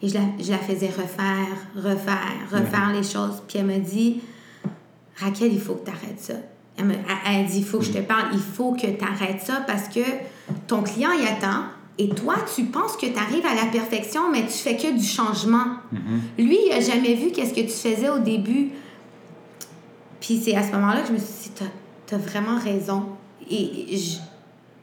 Et 0.05 0.09
je 0.09 0.15
la, 0.15 0.21
je 0.41 0.51
la 0.51 0.59
faisais 0.59 0.89
refaire, 0.89 1.47
refaire, 1.77 2.35
refaire 2.51 2.93
les 2.93 3.05
choses. 3.05 3.41
Puis 3.47 3.59
elle 3.59 3.67
m'a 3.67 3.79
dit, 3.79 4.21
Raquel, 5.17 5.53
il 5.53 5.61
faut 5.61 5.75
que 5.75 5.85
tu 5.85 5.91
arrêtes 5.91 6.21
ça. 6.21 6.35
Elle, 6.77 6.87
me, 6.87 6.95
elle, 7.27 7.47
dit, 7.47 7.59
il 7.59 7.65
faut 7.65 7.79
que 7.79 7.85
je 7.85 7.93
te 7.93 7.99
parle, 7.99 8.31
il 8.33 8.41
faut 8.41 8.73
que 8.73 8.87
tu 8.87 9.05
arrêtes 9.05 9.43
ça 9.43 9.63
parce 9.67 9.89
que 9.89 10.01
ton 10.67 10.83
client 10.83 11.11
y 11.13 11.27
attend. 11.27 11.65
Et 11.99 12.09
toi, 12.09 12.35
tu 12.55 12.65
penses 12.65 12.97
que 12.97 13.07
tu 13.07 13.19
arrives 13.19 13.45
à 13.45 13.55
la 13.55 13.71
perfection, 13.71 14.31
mais 14.33 14.43
tu 14.43 14.55
fais 14.55 14.77
que 14.77 14.93
du 14.97 15.05
changement. 15.05 15.67
Mm-hmm. 15.93 16.45
Lui, 16.45 16.59
il 16.67 16.71
n'a 16.71 16.81
jamais 16.81 17.15
vu 17.15 17.31
qu'est-ce 17.31 17.53
que 17.53 17.61
tu 17.61 17.69
faisais 17.69 18.09
au 18.09 18.19
début. 18.19 18.71
Puis 20.23 20.41
c'est 20.43 20.57
à 20.57 20.63
ce 20.63 20.73
moment-là 20.73 21.03
que 21.03 21.09
je 21.09 21.13
me 21.13 21.19
suis 21.19 21.51
dit, 21.51 21.65
tu 22.07 22.15
as, 22.15 22.19
vraiment 22.19 22.59
raison. 22.59 23.05
Et 23.51 23.99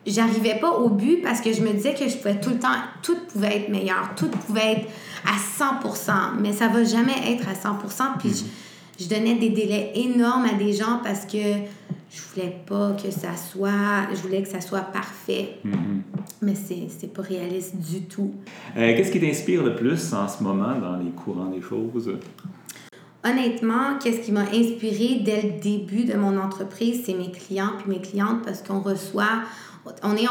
j'arrivais 0.05 0.59
pas 0.59 0.71
au 0.71 0.89
but 0.89 1.23
parce 1.23 1.41
que 1.41 1.51
je 1.51 1.61
me 1.61 1.71
disais 1.73 1.95
que 1.95 2.07
je 2.07 2.17
pouvais 2.17 2.39
tout 2.39 2.51
le 2.51 2.59
temps, 2.59 2.75
tout 3.01 3.17
pouvait 3.33 3.57
être 3.57 3.69
meilleur, 3.69 4.11
tout 4.15 4.27
pouvait 4.27 4.73
être 4.73 4.87
à 5.25 5.37
100%, 5.81 6.39
mais 6.39 6.53
ça 6.53 6.67
va 6.67 6.83
jamais 6.83 7.15
être 7.31 7.47
à 7.49 7.53
100%. 7.53 8.19
Puis 8.19 8.29
mm-hmm 8.29 8.45
je 8.99 9.07
donnais 9.07 9.35
des 9.35 9.49
délais 9.49 9.91
énormes 9.95 10.45
à 10.45 10.53
des 10.53 10.73
gens 10.73 10.99
parce 11.03 11.25
que 11.25 11.37
je 11.37 12.21
voulais 12.33 12.55
pas 12.65 12.91
que 13.01 13.11
ça 13.11 13.35
soit, 13.35 14.09
je 14.11 14.17
voulais 14.21 14.41
que 14.43 14.49
ça 14.49 14.61
soit 14.61 14.81
parfait. 14.81 15.59
Mm-hmm. 15.65 16.01
Mais 16.41 16.53
c'est 16.55 17.13
pas 17.13 17.21
réaliste 17.21 17.75
du 17.77 18.01
tout. 18.01 18.33
Euh, 18.75 18.95
qu'est-ce 18.95 19.11
qui 19.11 19.19
t'inspire 19.19 19.63
le 19.63 19.75
plus 19.75 20.13
en 20.13 20.27
ce 20.27 20.43
moment 20.43 20.75
dans 20.79 20.97
les 20.97 21.11
courants 21.11 21.49
des 21.49 21.61
choses? 21.61 22.11
Honnêtement, 23.25 23.97
qu'est-ce 24.01 24.21
qui 24.21 24.31
m'a 24.31 24.43
inspiré 24.43 25.21
dès 25.25 25.41
le 25.41 25.59
début 25.59 26.05
de 26.05 26.13
mon 26.13 26.39
entreprise, 26.39 27.03
c'est 27.05 27.13
mes 27.13 27.31
clients 27.31 27.73
puis 27.77 27.89
mes 27.89 28.01
clientes 28.01 28.43
parce 28.45 28.61
qu'on 28.61 28.79
reçoit, 28.79 29.43
on 30.03 30.15
est 30.15 30.25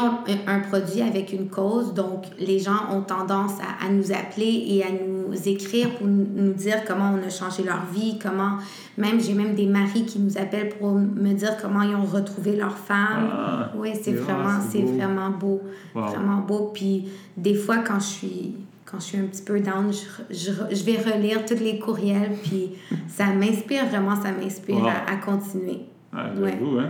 un, 0.47 0.59
produit 0.59 1.01
avec 1.01 1.31
une 1.31 1.49
cause, 1.49 1.93
donc 1.93 2.23
les 2.39 2.59
gens 2.59 2.91
ont 2.91 3.01
tendance 3.01 3.53
à, 3.59 3.89
nous 3.89 4.11
appeler 4.11 4.65
et 4.67 4.83
à 4.83 4.87
nous 4.89 5.33
écrire 5.47 5.91
pour 5.97 6.07
nous 6.07 6.53
dire 6.53 6.83
comment 6.87 7.13
on 7.13 7.25
a 7.25 7.29
changé 7.29 7.63
leur 7.63 7.85
vie, 7.93 8.17
comment 8.19 8.57
même 8.97 9.19
j'ai 9.19 9.33
même 9.33 9.53
des 9.53 9.67
maris 9.67 10.05
qui 10.05 10.19
nous 10.19 10.37
appellent 10.37 10.69
pour 10.69 10.93
me 10.93 11.33
dire 11.33 11.57
comment 11.61 11.83
ils 11.83 11.95
ont 11.95 12.05
retrouvé 12.05 12.55
leur 12.55 12.77
femme. 12.77 13.29
Ah, 13.31 13.71
oui, 13.75 13.91
c'est 14.01 14.13
vraiment 14.13 14.59
c'est 14.69 14.81
vraiment 14.81 15.29
beau, 15.29 15.61
vraiment 15.93 16.37
beau. 16.37 16.71
Puis 16.73 17.07
des 17.37 17.53
fois 17.53 17.77
quand 17.77 17.99
je 17.99 18.07
suis 18.07 18.55
quand 18.89 18.99
je 18.99 19.05
suis 19.05 19.17
un 19.17 19.25
petit 19.25 19.43
peu 19.43 19.59
down, 19.59 19.91
je, 19.91 20.51
je, 20.71 20.83
vais 20.83 20.97
relire 20.97 21.45
tous 21.45 21.59
les 21.59 21.77
courriels, 21.77 22.33
puis 22.43 22.71
ça 23.07 23.27
m'inspire 23.27 23.85
vraiment, 23.85 24.15
ça 24.15 24.31
m'inspire 24.31 24.85
à, 24.85 25.15
continuer. 25.17 25.81
Ah, 26.11 26.29
ouais. 26.35 26.57
hein? 26.79 26.89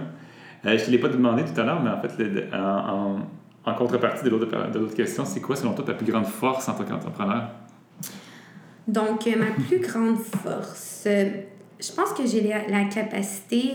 Euh, 0.65 0.77
je 0.77 0.81
ne 0.81 0.85
te 0.85 0.91
l'ai 0.91 0.97
pas 0.97 1.09
demandé 1.09 1.43
tout 1.43 1.59
à 1.59 1.63
l'heure, 1.63 1.81
mais 1.81 1.89
en 1.89 2.01
fait, 2.01 2.49
en, 2.53 3.19
en, 3.65 3.73
contrepartie 3.75 4.23
de 4.23 4.29
l'autre 4.29 4.95
question, 4.95 5.25
c'est 5.25 5.41
quoi, 5.41 5.55
selon 5.55 5.73
toi, 5.73 5.85
ta 5.85 5.93
plus 5.93 6.09
grande 6.09 6.25
force 6.25 6.69
en 6.69 6.73
tant 6.73 6.85
qu'entrepreneur? 6.85 7.49
Donc, 8.88 9.27
euh, 9.27 9.35
ma 9.38 9.51
plus 9.63 9.79
grande 9.79 10.17
force, 10.17 11.03
euh, 11.05 11.29
je 11.79 11.91
pense 11.91 12.13
que 12.13 12.25
j'ai 12.25 12.41
la, 12.69 12.85
capacité 12.85 13.73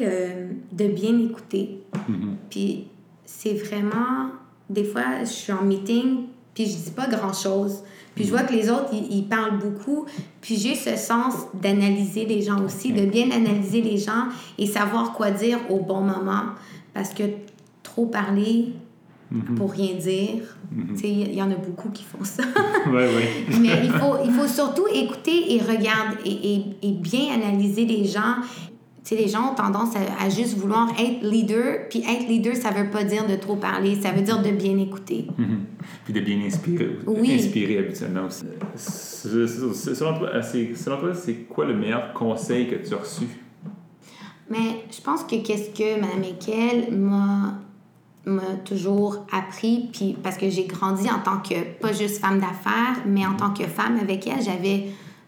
de 0.72 0.88
bien 0.88 1.18
écouter. 1.18 1.82
Mm-hmm. 1.94 2.34
Puis, 2.50 2.88
c'est 3.24 3.54
vraiment, 3.54 4.30
des 4.68 4.84
fois, 4.84 5.20
je 5.20 5.26
suis 5.26 5.52
en 5.52 5.62
meeting, 5.62 6.26
puis 6.54 6.66
je 6.66 6.76
dis 6.76 6.90
pas 6.90 7.06
grand-chose. 7.06 7.82
Puis 8.14 8.24
je 8.24 8.30
vois 8.30 8.42
que 8.42 8.52
les 8.52 8.70
autres, 8.70 8.90
ils, 8.92 9.26
parlent 9.26 9.58
beaucoup. 9.58 10.06
Puis 10.40 10.56
j'ai 10.56 10.74
ce 10.74 10.96
sens 10.96 11.34
d'analyser 11.54 12.24
les 12.24 12.42
gens 12.42 12.62
aussi, 12.64 12.92
de 12.92 13.04
bien 13.06 13.30
analyser 13.30 13.80
les 13.80 13.98
gens 13.98 14.28
et 14.58 14.66
savoir 14.66 15.12
quoi 15.12 15.30
dire 15.30 15.58
au 15.68 15.80
bon 15.80 16.00
moment. 16.00 16.44
Parce 16.92 17.12
que 17.12 17.24
trop 17.82 18.06
parler 18.06 18.72
mhm. 19.32 19.56
pour 19.56 19.72
rien 19.72 19.94
dire, 19.94 20.56
mhm. 20.70 20.96
il 21.02 21.34
y, 21.34 21.42
en 21.42 21.50
a 21.50 21.56
beaucoup 21.56 21.90
qui 21.90 22.04
font 22.04 22.22
ça. 22.24 22.44
ouais, 22.86 22.92
ouais. 22.92 23.46
Mais 23.60 23.80
il 23.84 23.90
faut, 23.90 24.16
il 24.24 24.30
faut 24.30 24.46
surtout 24.46 24.86
écouter 24.92 25.54
et 25.54 25.58
regarder 25.58 26.18
et, 26.24 26.54
et, 26.54 26.88
et 26.88 26.92
bien 26.92 27.34
analyser 27.34 27.84
les 27.84 28.04
gens 28.04 28.36
sais, 29.04 29.16
les 29.16 29.28
gens 29.28 29.52
ont 29.52 29.54
tendance 29.54 29.94
à, 29.96 30.28
juste 30.28 30.56
vouloir 30.56 30.88
être 30.98 31.22
leader, 31.22 31.88
puis 31.88 32.00
être 32.00 32.26
leader, 32.28 32.56
ça 32.56 32.70
veut 32.70 32.90
pas 32.90 33.04
dire 33.04 33.26
de 33.26 33.36
trop 33.36 33.56
parler, 33.56 34.00
ça 34.00 34.12
veut 34.12 34.22
dire 34.22 34.42
de 34.42 34.50
bien 34.50 34.78
écouter. 34.78 35.26
Mhm. 35.36 35.64
Puis 36.04 36.14
de 36.14 36.20
bien 36.20 36.40
inspirer, 36.44 36.98
oui. 37.06 37.34
inspirer 37.34 37.78
habituellement 37.78 38.26
aussi. 38.26 38.44
Selon 38.76 40.18
toi, 40.18 41.14
c'est 41.14 41.34
quoi 41.48 41.66
le 41.66 41.74
meilleur 41.74 42.12
conseil 42.12 42.68
que 42.68 42.76
tu 42.76 42.94
as 42.94 42.98
reçu? 42.98 43.24
Mais 44.50 44.84
je 44.90 45.00
pense 45.00 45.24
que 45.24 45.36
qu'est-ce 45.36 45.70
que 45.70 46.00
Mme 46.00 46.24
Ekel 46.24 46.96
m'a 46.96 47.60
m'a 48.26 48.56
toujours 48.64 49.26
appris, 49.32 49.90
puis 49.92 50.16
parce 50.22 50.36
que 50.36 50.48
j'ai 50.48 50.64
grandi 50.64 51.08
en 51.10 51.18
tant 51.18 51.38
que, 51.38 51.62
pas 51.80 51.92
juste 51.92 52.20
femme 52.20 52.40
d'affaires, 52.40 53.04
mais 53.06 53.26
en 53.26 53.34
tant 53.34 53.50
que 53.50 53.64
femme 53.64 53.98
avec 54.00 54.26
elle, 54.26 54.42
j'avais 54.42 54.86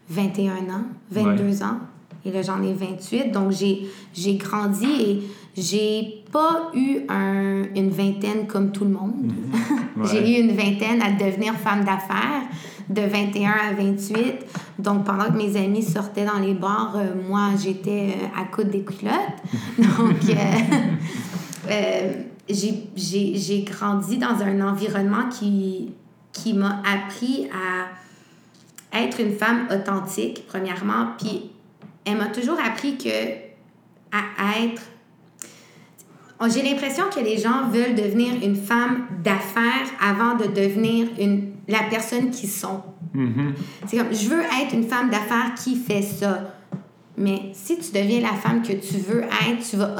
21 0.09 0.73
ans, 0.73 0.85
22 1.11 1.63
ans. 1.63 1.79
Et 2.27 2.31
là, 2.31 2.41
j'en 2.41 2.61
ai 2.61 2.73
28. 2.73 3.31
Donc, 3.31 3.51
j'ai 3.51 4.35
grandi 4.35 4.85
et 4.85 5.23
j'ai 5.55 6.23
pas 6.31 6.71
eu 6.75 6.99
un, 7.07 7.63
une 7.73 7.89
vingtaine 7.89 8.47
comme 8.47 8.71
tout 8.71 8.83
le 8.83 8.91
monde. 8.91 9.15
Mhm. 9.23 10.05
j'ai 10.11 10.37
eu 10.37 10.41
une 10.43 10.55
vingtaine 10.55 11.01
à 11.01 11.11
devenir 11.11 11.53
femme 11.53 11.85
d'affaires 11.85 12.43
de 12.89 13.01
21 13.01 13.51
à 13.51 13.73
28. 13.77 14.45
Donc, 14.79 15.05
pendant 15.05 15.25
que 15.25 15.37
mes 15.37 15.55
amis 15.57 15.83
sortaient 15.83 16.25
dans 16.25 16.39
les 16.39 16.53
bars, 16.53 16.95
euh, 16.95 17.13
moi, 17.27 17.49
j'étais 17.61 18.09
euh, 18.09 18.41
à 18.41 18.43
coudre 18.45 18.71
des 18.71 18.83
culottes. 18.83 19.13
Donc, 19.77 20.17
euh, 21.69 22.13
j'ai 22.49 23.61
grandi 23.61 24.17
dans 24.17 24.41
un 24.41 24.61
environnement 24.61 25.29
qui, 25.29 25.91
qui 26.33 26.53
m'a 26.53 26.81
appris 26.81 27.47
à 27.51 27.87
être 28.93 29.19
une 29.19 29.33
femme 29.33 29.67
authentique, 29.71 30.45
premièrement, 30.47 31.07
puis 31.17 31.51
elle 32.07 32.17
m'a 32.17 32.27
toujours 32.27 32.57
appris 32.63 32.97
que 32.97 33.09
à, 34.11 34.63
être 34.63 34.81
j'ai 36.53 36.61
l'impression 36.61 37.05
que 37.13 37.19
les 37.19 37.37
gens 37.37 37.67
veulent 37.69 37.95
devenir 37.95 38.33
une 38.43 38.55
femme 38.55 39.07
d'affaires 39.23 39.87
avant 39.99 40.35
de 40.35 40.45
devenir 40.45 41.07
une, 41.19 41.53
la 41.67 41.83
personne 41.89 42.29
qu'ils 42.29 42.49
sont. 42.49 42.83
Mm-hmm. 43.15 43.53
C'est 43.87 43.97
comme, 43.97 44.13
je 44.13 44.29
veux 44.29 44.41
être 44.41 44.73
une 44.73 44.87
femme 44.87 45.09
d'affaires 45.09 45.55
qui 45.55 45.75
fait 45.75 46.03
ça. 46.03 46.53
Mais 47.19 47.49
si 47.53 47.79
tu 47.79 47.91
deviens 47.91 48.21
la 48.21 48.33
femme 48.33 48.61
que 48.61 48.73
tu 48.73 48.97
veux 48.97 49.23
être, 49.23 49.67
tu 49.67 49.75
vas 49.75 49.95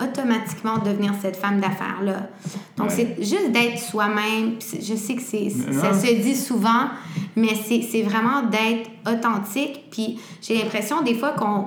automatiquement 0.00 0.78
devenir 0.78 1.12
cette 1.20 1.36
femme 1.36 1.60
d'affaires-là. 1.60 2.28
Donc, 2.76 2.92
c'est 2.92 3.16
juste 3.18 3.50
d'être 3.50 3.78
soi-même. 3.78 4.54
Je 4.60 4.94
sais 4.94 5.16
que 5.16 5.22
c'est, 5.22 5.50
ça 5.50 5.92
se 5.92 6.14
dit 6.22 6.36
souvent, 6.36 6.88
mais 7.34 7.54
c'est, 7.56 8.02
vraiment 8.02 8.42
d'être 8.42 8.88
authentique. 9.04 9.90
Puis 9.90 10.20
j'ai 10.40 10.58
l'impression 10.58 11.02
des 11.02 11.14
fois 11.14 11.30
qu'on, 11.30 11.66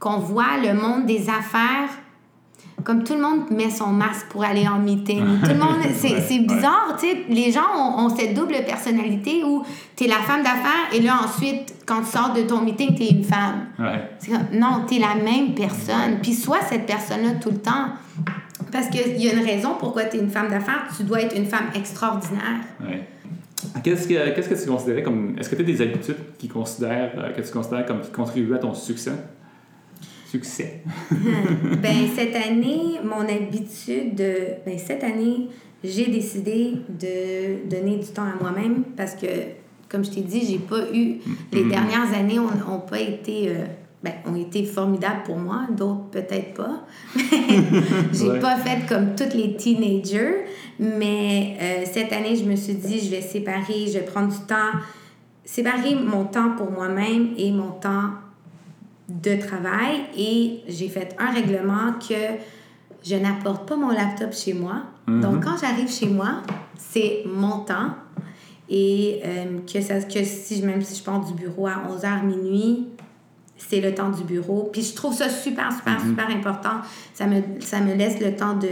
qu'on 0.00 0.18
voit 0.18 0.58
le 0.60 0.74
monde 0.74 1.06
des 1.06 1.28
affaires 1.28 1.90
comme 2.84 3.02
tout 3.04 3.14
le 3.14 3.20
monde 3.20 3.50
met 3.50 3.70
son 3.70 3.88
masque 3.88 4.26
pour 4.28 4.44
aller 4.44 4.66
en 4.68 4.78
meeting. 4.78 5.22
Tout 5.42 5.50
le 5.50 5.58
monde, 5.58 5.82
c'est 5.94 6.38
bizarre, 6.38 6.96
tu 6.98 7.06
sais. 7.06 7.24
Les 7.28 7.50
gens 7.50 7.96
ont, 7.98 8.08
cette 8.10 8.34
double 8.34 8.54
personnalité 8.66 9.42
où 9.44 9.64
tu 9.96 10.04
es 10.04 10.08
la 10.08 10.16
femme 10.16 10.42
d'affaires 10.42 10.92
et 10.92 11.00
là, 11.00 11.20
ensuite, 11.24 11.74
quand 11.86 12.00
tu 12.00 12.10
sors 12.10 12.32
de 12.32 12.42
ton 12.42 12.60
meeting, 12.60 12.94
tu 12.94 13.02
es 13.02 13.10
une 13.10 13.24
femme. 13.24 13.66
Comme, 13.76 14.58
non, 14.58 14.84
tu 14.88 14.96
es 14.96 14.98
la 14.98 15.14
même 15.14 15.54
personne. 15.54 16.18
Puis 16.22 16.32
sois 16.32 16.60
cette 16.68 16.86
personne-là 16.86 17.32
tout 17.40 17.50
le 17.50 17.58
temps. 17.58 17.88
Parce 18.72 18.88
qu'il 18.88 19.22
y 19.22 19.28
a 19.28 19.32
une 19.32 19.44
raison 19.44 19.76
pourquoi 19.78 20.04
tu 20.04 20.16
es 20.16 20.20
une 20.20 20.30
femme 20.30 20.48
d'affaires. 20.48 20.86
Tu 20.96 21.04
dois 21.04 21.22
être 21.22 21.36
une 21.36 21.46
femme 21.46 21.66
extraordinaire. 21.74 22.60
Qu'est-ce 23.82 24.08
que, 24.08 24.34
qu'est-ce 24.34 24.48
que 24.48 24.54
tu 24.54 24.68
considérais 24.68 25.02
comme. 25.02 25.36
Est-ce 25.38 25.48
que 25.48 25.56
tu 25.56 25.62
as 25.62 25.64
des 25.64 25.80
habitudes 25.82 26.16
qui 26.38 26.48
considèrent, 26.48 27.12
euh, 27.18 27.32
que 27.32 27.40
tu 27.40 27.52
considères 27.52 27.86
comme 27.86 28.00
qui 28.00 28.10
contribuent 28.10 28.54
à 28.54 28.58
ton 28.58 28.74
succès? 28.74 29.12
Succès? 30.36 30.82
ben, 31.10 32.08
cette 32.16 32.36
année, 32.36 33.00
mon 33.04 33.20
habitude, 33.20 34.22
ben, 34.64 34.78
cette 34.78 35.04
année, 35.04 35.48
j'ai 35.82 36.06
décidé 36.06 36.74
de 36.88 37.68
donner 37.68 37.96
du 37.96 38.06
temps 38.06 38.24
à 38.24 38.40
moi-même 38.40 38.84
parce 38.96 39.14
que, 39.14 39.26
comme 39.88 40.04
je 40.04 40.10
t'ai 40.10 40.22
dit, 40.22 40.46
j'ai 40.46 40.58
pas 40.58 40.90
eu. 40.92 41.18
Les 41.52 41.62
mm-hmm. 41.62 41.68
dernières 41.68 42.14
années 42.18 42.36
n'ont 42.36 42.80
pas 42.80 43.00
été. 43.00 43.48
Euh, 43.48 43.64
ben, 44.02 44.12
ont 44.26 44.36
été 44.36 44.62
formidables 44.64 45.22
pour 45.24 45.36
moi, 45.36 45.66
d'autres 45.70 46.04
peut-être 46.12 46.54
pas. 46.54 46.84
j'ai 48.12 48.38
pas 48.38 48.56
fait 48.56 48.86
comme 48.86 49.16
toutes 49.16 49.34
les 49.34 49.56
teenagers, 49.56 50.44
mais 50.78 51.56
euh, 51.60 51.84
cette 51.90 52.12
année, 52.12 52.36
je 52.36 52.44
me 52.44 52.54
suis 52.54 52.74
dit, 52.74 53.00
je 53.00 53.10
vais 53.10 53.22
séparer, 53.22 53.86
je 53.88 53.94
vais 53.94 54.04
prendre 54.04 54.28
du 54.28 54.38
temps, 54.46 54.78
séparer 55.44 55.96
mon 55.96 56.24
temps 56.24 56.50
pour 56.56 56.70
moi-même 56.70 57.30
et 57.36 57.50
mon 57.50 57.70
temps 57.70 58.10
de 59.08 59.36
travail 59.36 60.00
et 60.16 60.62
j'ai 60.68 60.88
fait 60.88 61.14
un 61.18 61.30
règlement 61.30 61.92
que 62.00 62.14
je 63.04 63.14
n'apporte 63.16 63.68
pas 63.68 63.76
mon 63.76 63.90
laptop 63.90 64.32
chez 64.32 64.52
moi. 64.52 64.82
Mhm. 65.06 65.20
Donc, 65.20 65.44
quand 65.44 65.56
j'arrive 65.60 65.88
chez 65.90 66.08
moi, 66.08 66.42
c'est 66.76 67.22
mon 67.26 67.60
temps. 67.60 67.90
Et 68.68 69.20
euh, 69.24 69.58
que, 69.72 69.80
ça, 69.80 70.00
que 70.00 70.24
si, 70.24 70.62
même 70.62 70.82
si 70.82 70.98
je 70.98 71.04
pars 71.04 71.24
du 71.24 71.32
bureau 71.34 71.68
à 71.68 71.82
11h 71.88 72.24
minuit, 72.26 72.88
c'est 73.56 73.80
le 73.80 73.94
temps 73.94 74.10
du 74.10 74.24
bureau. 74.24 74.70
Puis 74.72 74.82
je 74.82 74.94
trouve 74.94 75.14
ça 75.14 75.28
super, 75.28 75.72
super, 75.72 75.98
Mm-hmm. 75.98 76.08
super 76.08 76.30
important. 76.30 76.80
Ça 77.14 77.26
me, 77.26 77.42
ça 77.60 77.80
me 77.80 77.94
laisse 77.94 78.18
le 78.20 78.34
temps 78.34 78.54
de 78.54 78.68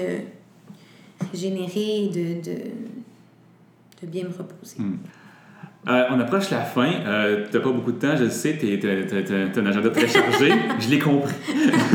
générer, 1.32 2.08
de, 2.08 2.42
de, 2.42 2.58
de 4.02 4.06
bien 4.06 4.24
me 4.24 4.28
reposer. 4.36 4.78
Euh, 5.86 6.04
on 6.10 6.18
approche 6.18 6.50
la 6.50 6.60
fin. 6.60 6.90
Euh, 7.06 7.44
t'as 7.50 7.60
pas 7.60 7.70
beaucoup 7.70 7.92
de 7.92 7.98
temps, 7.98 8.16
je 8.16 8.24
le 8.24 8.30
sais. 8.30 8.54
T'es, 8.54 8.78
t'as, 8.78 9.60
un 9.60 9.66
agenda 9.66 9.90
très 9.90 10.08
chargé. 10.08 10.50
je 10.80 10.88
l'ai 10.88 10.98
compris. 10.98 11.34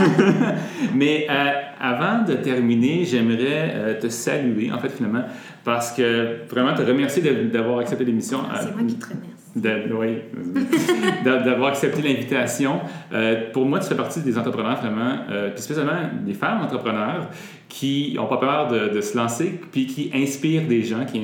Mais 0.93 1.25
euh, 1.30 1.52
avant 1.80 2.23
de 2.23 2.34
terminer, 2.36 3.04
j'aimerais 3.06 3.71
euh, 3.73 3.99
te 3.99 4.08
saluer, 4.10 4.71
en 4.71 4.78
fait, 4.80 4.89
finalement, 4.89 5.23
parce 5.63 5.91
que 5.91 6.45
vraiment 6.49 6.73
te 6.75 6.82
remercier 6.84 7.23
d'avoir 7.52 7.80
accepté 7.80 8.06
l'émission. 8.06 8.39
C'est 8.62 8.75
moi 8.75 8.84
qui 8.88 8.95
te 8.95 9.06
remercie. 9.08 9.91
oui, 9.91 10.63
d'a- 11.25 11.39
d'avoir 11.39 11.69
accepté 11.69 12.02
l'invitation. 12.04 12.82
Euh, 13.12 13.52
pour 13.52 13.65
moi, 13.65 13.80
tu 13.80 13.88
fais 13.88 13.95
partie 13.95 14.21
des 14.21 14.38
entrepreneurs 14.38 14.80
vraiment, 14.80 15.15
euh, 15.32 15.49
puis 15.49 15.63
spécialement 15.63 16.10
des 16.23 16.36
femmes 16.36 16.62
entrepreneurs 16.62 17.30
qui 17.67 18.13
n'ont 18.15 18.28
pas 18.28 18.38
peur 18.38 18.67
de, 18.67 18.89
de 18.93 19.02
se 19.02 19.17
lancer, 19.17 19.60
puis 19.71 19.88
qui 19.88 20.12
inspirent 20.13 20.67
des 20.67 20.84
gens, 20.84 21.06
qui 21.06 21.19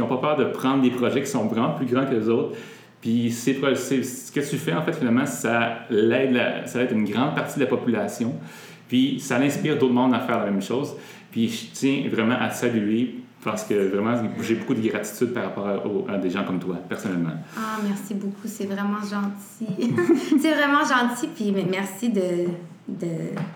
n'ont 0.00 0.08
pas 0.08 0.16
peur 0.18 0.36
de 0.36 0.44
prendre 0.44 0.82
des 0.82 0.90
projets 0.90 1.22
qui 1.22 1.30
sont 1.30 1.46
vraiment 1.46 1.70
plus 1.72 1.86
grands 1.86 2.04
que 2.06 2.14
les 2.14 2.28
autres. 2.28 2.56
Puis 3.00 3.30
c'est 3.30 3.54
ce 3.54 4.32
que 4.32 4.40
tu 4.40 4.56
fais, 4.56 4.72
en 4.72 4.82
fait, 4.82 4.92
finalement, 4.94 5.26
ça 5.26 5.80
l'aide, 5.90 6.32
la- 6.32 6.66
ça 6.66 6.82
aide 6.82 6.92
une 6.92 7.04
grande 7.04 7.34
partie 7.34 7.56
de 7.58 7.64
la 7.64 7.70
population. 7.70 8.34
Puis 8.88 9.20
ça 9.20 9.36
inspire 9.36 9.78
d'autres 9.78 9.92
mondes 9.92 10.14
à 10.14 10.20
faire 10.20 10.38
la 10.38 10.50
même 10.50 10.62
chose. 10.62 10.94
Puis 11.30 11.48
je 11.48 11.66
tiens 11.72 12.04
vraiment 12.10 12.36
à 12.40 12.50
saluer 12.50 13.16
parce 13.44 13.62
que 13.64 13.74
vraiment, 13.74 14.14
j'ai 14.42 14.56
beaucoup 14.56 14.74
de 14.74 14.80
gratitude 14.88 15.32
par 15.32 15.44
rapport 15.44 15.68
à, 16.08 16.18
des 16.18 16.30
gens 16.30 16.42
comme 16.44 16.58
toi, 16.58 16.76
personnellement. 16.88 17.30
Ah, 17.56 17.78
merci 17.86 18.14
beaucoup. 18.14 18.46
C'est 18.46 18.66
vraiment 18.66 18.98
gentil. 19.00 19.92
c'est 20.40 20.52
vraiment 20.54 20.80
gentil. 20.84 21.28
Puis 21.34 21.54
merci 21.70 22.08
de, 22.10 22.46
de, 22.88 23.06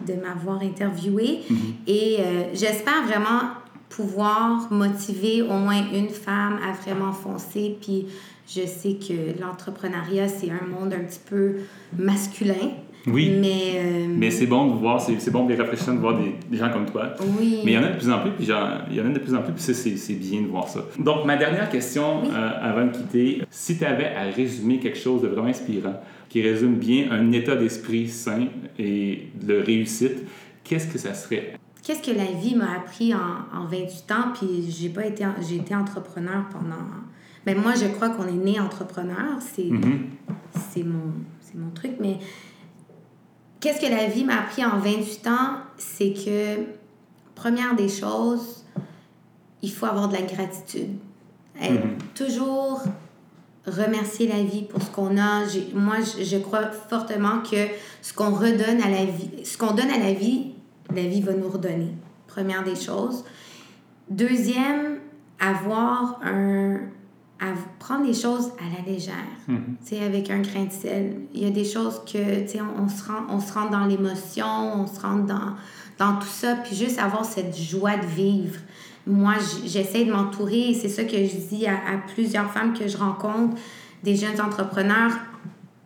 de 0.06 0.20
m'avoir 0.20 0.60
interviewé. 0.62 1.40
Et 1.88 2.18
euh, 2.20 2.42
j'espère 2.54 3.02
vraiment 3.06 3.50
pouvoir 3.90 4.68
motiver 4.72 5.42
au 5.42 5.58
moins 5.58 5.82
une 5.92 6.08
femme 6.08 6.58
à 6.66 6.72
vraiment 6.72 7.12
foncer. 7.12 7.76
Puis 7.80 8.06
je 8.48 8.62
sais 8.66 8.94
que 8.94 9.38
l'entrepreneuriat, 9.40 10.28
c'est 10.28 10.50
un 10.50 10.66
monde 10.66 10.94
un 10.94 11.04
petit 11.04 11.20
peu 11.28 11.56
masculin. 11.98 12.70
Oui. 13.06 13.32
Mais, 13.40 13.76
euh, 13.76 14.06
Mais 14.08 14.30
c'est 14.30 14.46
bon 14.46 14.66
de 14.66 14.78
voir, 14.78 15.00
c'est 15.00 15.18
c'est 15.20 15.30
bon 15.30 15.46
de 15.46 15.52
les 15.52 15.58
rafraîchissant 15.58 15.94
de 15.94 16.00
voir 16.00 16.18
des, 16.18 16.34
des 16.50 16.56
gens 16.58 16.70
comme 16.70 16.84
toi. 16.84 17.14
oui. 17.38 17.60
Mais 17.64 17.72
il 17.72 17.74
y 17.74 17.78
en 17.78 17.82
a 17.82 17.88
de 17.88 17.96
plus 17.96 18.10
en 18.10 18.18
plus, 18.20 18.30
puis 18.32 18.44
il 18.44 18.96
y 18.96 19.00
en 19.00 19.06
a 19.06 19.08
de 19.08 19.18
plus 19.18 19.34
en 19.34 19.40
plus, 19.42 19.52
puis 19.54 19.62
ça, 19.62 19.72
c'est 19.72 19.96
c'est 19.96 20.14
bien 20.14 20.42
de 20.42 20.46
voir 20.48 20.68
ça. 20.68 20.84
Donc, 20.98 21.24
ma 21.24 21.36
dernière 21.36 21.70
question 21.70 22.24
euh, 22.30 22.50
avant 22.60 22.86
de 22.86 22.90
quitter, 22.92 23.42
si 23.50 23.78
tu 23.78 23.84
avais 23.86 24.08
à 24.14 24.24
résumer 24.24 24.80
quelque 24.80 24.98
chose 24.98 25.22
de 25.22 25.28
vraiment 25.28 25.48
inspirant, 25.48 25.98
qui 26.28 26.42
résume 26.42 26.74
bien 26.74 27.10
un 27.10 27.32
état 27.32 27.56
d'esprit 27.56 28.06
sain 28.06 28.48
et 28.78 29.28
de 29.42 29.54
réussite, 29.54 30.18
qu'est-ce 30.62 30.86
que 30.86 30.98
ça 30.98 31.14
serait? 31.14 31.54
Qu'est-ce 31.90 32.02
que 32.08 32.16
la 32.16 32.30
vie 32.30 32.54
m'a 32.54 32.76
appris 32.76 33.12
en, 33.12 33.18
en 33.52 33.64
28 33.64 34.12
ans, 34.12 34.32
puis 34.32 34.70
j'ai 34.70 34.90
pas 34.90 35.06
été, 35.06 35.26
j'ai 35.40 35.56
été 35.56 35.74
entrepreneur 35.74 36.44
pendant... 36.52 36.76
Ben 37.44 37.60
moi, 37.60 37.72
je 37.74 37.86
crois 37.86 38.10
qu'on 38.10 38.28
est 38.28 38.32
né 38.32 38.60
entrepreneur, 38.60 39.40
c'est 39.40 39.68
c'est 40.72 40.84
mon, 40.84 41.12
c'est 41.40 41.56
mon 41.56 41.70
truc, 41.70 41.92
mais 41.98 42.18
qu'est-ce 43.58 43.80
que 43.80 43.90
la 43.90 44.06
vie 44.06 44.22
m'a 44.24 44.38
appris 44.38 44.64
en 44.64 44.78
28 44.78 45.26
ans, 45.26 45.56
c'est 45.78 46.12
que, 46.12 46.60
première 47.34 47.74
des 47.74 47.88
choses, 47.88 48.64
il 49.60 49.72
faut 49.72 49.86
avoir 49.86 50.08
de 50.08 50.14
la 50.14 50.22
gratitude. 50.22 50.90
Être- 51.60 51.72
Mhm. 51.72 51.98
Toujours 52.14 52.82
remercier 53.66 54.28
la 54.28 54.44
vie 54.44 54.62
pour 54.62 54.80
ce 54.80 54.90
qu'on 54.90 55.18
a. 55.18 55.40
Moi, 55.74 55.96
je, 56.00 56.22
je 56.22 56.36
crois 56.38 56.70
fortement 56.70 57.40
que 57.40 57.66
ce 58.00 58.12
qu'on 58.14 58.30
redonne 58.30 58.80
à 58.80 58.88
la 58.90 59.06
vie, 59.06 59.44
ce 59.44 59.58
qu'on 59.58 59.72
donne 59.74 59.90
à 59.90 59.98
la 59.98 60.12
vie, 60.12 60.52
la 60.94 61.02
vie 61.02 61.22
va 61.22 61.32
nous 61.32 61.48
redonner. 61.48 61.92
Première 62.26 62.64
des 62.64 62.76
choses. 62.76 63.24
Deuxième, 64.08 64.98
avoir 65.38 66.20
un. 66.24 66.76
à 67.40 67.54
prendre 67.78 68.06
les 68.06 68.14
choses 68.14 68.52
à 68.58 68.76
la 68.76 68.92
légère. 68.92 69.14
Tu 69.46 69.54
sais, 69.82 70.04
avec 70.04 70.30
un 70.30 70.40
grain 70.40 70.64
de 70.64 70.72
sel. 70.72 71.16
Il 71.32 71.42
y 71.42 71.46
a 71.46 71.50
des 71.50 71.64
choses 71.64 72.02
que, 72.04 72.42
tu 72.42 72.48
sais, 72.48 72.60
on, 72.60 72.84
on 72.84 72.88
se 72.88 73.04
rend, 73.04 73.22
on 73.28 73.40
se 73.40 73.52
rentre 73.52 73.70
dans 73.70 73.86
l'émotion, 73.86 74.46
on 74.46 74.86
se 74.86 75.00
rentre 75.00 75.26
dans, 75.26 75.54
dans 75.98 76.18
tout 76.18 76.26
ça, 76.28 76.56
puis 76.56 76.76
juste 76.76 76.98
avoir 76.98 77.24
cette 77.24 77.56
joie 77.56 77.96
de 77.96 78.06
vivre. 78.06 78.58
Moi, 79.06 79.34
j'essaie 79.64 80.04
de 80.04 80.12
m'entourer, 80.12 80.70
et 80.70 80.74
c'est 80.74 80.88
ça 80.88 81.04
que 81.04 81.16
je 81.16 81.36
dis 81.48 81.66
à, 81.66 81.72
à 81.74 81.98
plusieurs 82.14 82.50
femmes 82.50 82.74
que 82.74 82.86
je 82.86 82.96
rencontre, 82.96 83.56
des 84.02 84.16
jeunes 84.16 84.40
entrepreneurs, 84.40 85.12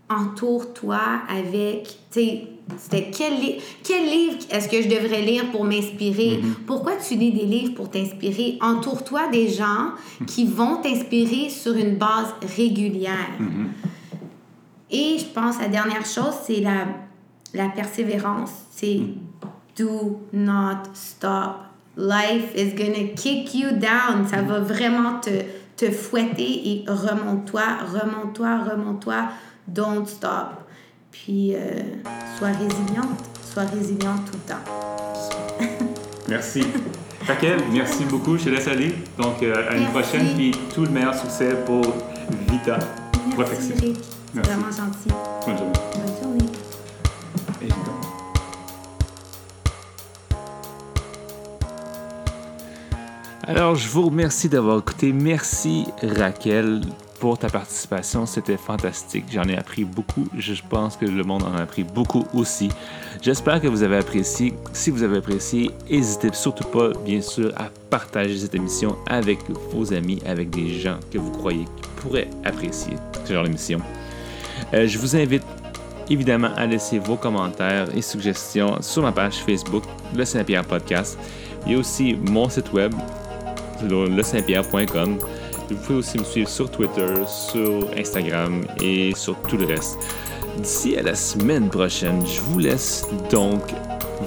entoure-toi 0.09 1.01
avec, 1.29 1.85
tu 2.11 2.21
sais, 2.21 2.49
c'était 2.79 3.11
quel, 3.11 3.35
li- 3.41 3.57
quel 3.83 4.05
livre 4.05 4.39
est-ce 4.51 4.69
que 4.69 4.81
je 4.83 4.89
devrais 4.89 5.23
lire 5.23 5.51
pour 5.53 5.65
m'inspirer? 5.65 6.41
Pourquoi 6.67 6.93
tu 6.97 7.15
lis 7.15 7.33
des 7.33 7.45
livres 7.45 7.75
pour 7.75 7.91
t'inspirer? 7.91 8.59
Entoure-toi 8.61 9.29
des 9.31 9.49
gens 9.49 9.91
qui 10.27 10.47
vont 10.47 10.77
t'inspirer 10.77 11.51
sur 11.51 11.75
une 11.77 11.97
base 11.97 12.35
régulière. 12.57 13.31
Et 14.91 15.19
je 15.19 15.25
pense 15.27 15.59
la 15.61 15.69
dernière 15.69 16.07
chose, 16.07 16.35
c'est 16.47 16.61
la, 16.61 16.87
la 17.53 17.69
persévérance. 17.69 18.51
C'est 18.71 19.01
do 19.77 20.21
not 20.33 20.85
stop. 20.95 21.57
Life 21.97 22.55
is 22.57 22.75
gonna 22.75 23.09
kick 23.15 23.55
you 23.55 23.71
down. 23.73 24.27
Ça 24.29 24.43
va 24.43 24.61
vraiment 24.61 25.21
te, 25.21 25.31
te 25.77 25.91
fouetter 25.91 26.69
et 26.69 26.85
remonte-toi, 26.89 27.63
remonte-toi, 27.93 28.59
remonte-toi. 28.71 29.29
Don't 29.69 30.07
stop. 30.07 30.64
Puis, 31.15 31.55
euh, 31.55 31.59
sois 32.37 32.49
résiliente. 32.49 33.21
Sois 33.41 33.63
résiliente 33.63 34.25
tout 34.27 34.37
le 34.47 34.53
temps. 34.53 35.69
Merci. 36.29 36.63
Raquel, 37.25 37.61
merci 37.73 38.05
beaucoup. 38.05 38.37
Je 38.37 38.45
te 38.45 38.49
laisse 38.51 38.67
aller. 38.67 38.93
Donc, 39.17 39.41
euh, 39.43 39.55
à 39.71 39.77
une 39.77 39.83
Merci. 39.85 39.93
prochaine, 39.93 40.35
puis 40.35 40.51
tout 40.75 40.83
le 40.83 40.91
meilleur 40.91 41.15
succès 41.15 41.55
pour 41.65 41.83
Vita. 42.51 42.79
Merci. 43.39 43.73
C'est 43.79 43.93
Merci. 44.35 44.51
vraiment 44.51 44.73
gentil. 44.73 45.09
Bonne 45.47 45.57
journée. 45.57 45.73
Bonne 45.95 46.23
journée. 46.23 46.49
Alors, 53.47 53.77
je 53.77 53.89
vous 53.89 54.07
remercie 54.07 54.49
d'avoir 54.49 54.81
écouté. 54.81 55.13
Merci, 55.13 55.87
Raquel, 56.03 56.81
pour 57.25 57.39
ta 57.39 57.49
participation. 57.49 58.27
C'était 58.27 58.59
fantastique. 58.59 59.25
J'en 59.33 59.45
ai 59.45 59.57
appris 59.57 59.85
beaucoup. 59.85 60.29
Je 60.37 60.53
pense 60.69 60.99
que 60.99 61.07
le 61.07 61.25
monde 61.25 61.43
en 61.45 61.55
a 61.55 61.63
appris 61.63 61.83
beaucoup 61.83 62.27
aussi. 62.35 62.69
J'espère 63.23 63.63
que 63.63 63.67
vous 63.67 63.83
avez 63.83 63.97
apprécié. 63.97 64.53
Si 64.75 64.91
vous 64.91 65.03
avez 65.03 65.17
apprécié, 65.17 65.71
n'hésitez 65.91 66.29
surtout 66.35 66.69
pas, 66.69 66.91
bien 67.03 67.23
sûr, 67.23 67.51
à 67.57 67.71
partager 67.89 68.37
cette 68.37 68.55
émission 68.55 68.99
avec 69.07 69.39
vos 69.73 69.95
amis, 69.95 70.21
avec 70.27 70.51
des 70.51 70.79
gens 70.79 70.99
que 71.11 71.17
vous 71.17 71.31
croyez 71.31 71.65
qui 71.65 71.89
pourraient 71.97 72.29
apprécier 72.45 72.93
ce 73.25 73.33
genre 73.33 73.45
d'émission. 73.45 73.79
Euh, 74.75 74.87
je 74.87 74.99
vous 74.99 75.17
invite 75.17 75.45
évidemment 76.11 76.51
à 76.59 76.67
laisser 76.67 76.99
vos 76.99 77.17
commentaires 77.17 77.89
et 77.97 78.03
suggestions 78.03 78.83
sur 78.83 79.01
ma 79.01 79.13
page 79.13 79.37
Facebook, 79.37 79.85
Le 80.15 80.27
Saint-Pierre 80.27 80.67
Podcast. 80.67 81.19
Il 81.65 81.73
y 81.73 81.75
a 81.75 81.79
aussi 81.79 82.19
mon 82.21 82.51
site 82.51 82.71
web, 82.75 82.93
lesaintpierre.com. 83.83 85.19
Vous 85.69 85.77
pouvez 85.77 85.99
aussi 85.99 86.19
me 86.19 86.25
suivre 86.25 86.49
sur 86.49 86.71
Twitter, 86.71 87.15
sur 87.27 87.89
Instagram 87.97 88.63
et 88.81 89.15
sur 89.15 89.37
tout 89.43 89.57
le 89.57 89.67
reste. 89.67 89.99
D'ici 90.59 90.97
à 90.97 91.03
la 91.03 91.15
semaine 91.15 91.69
prochaine, 91.69 92.25
je 92.27 92.41
vous 92.41 92.59
laisse 92.59 93.07
donc 93.31 93.63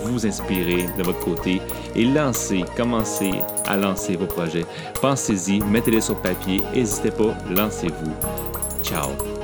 vous 0.04 0.26
inspirer 0.26 0.86
de 0.98 1.04
votre 1.04 1.20
côté 1.20 1.62
et 1.96 2.06
lancer, 2.06 2.64
commencer 2.76 3.32
à 3.66 3.78
lancer 3.78 4.16
vos 4.16 4.26
projets. 4.26 4.66
Pensez-y, 5.02 5.62
mettez-les 5.62 6.02
sur 6.02 6.22
papier, 6.22 6.62
n'hésitez 6.74 7.12
pas, 7.12 7.36
lancez-vous. 7.50 8.14
Ciao! 8.84 9.37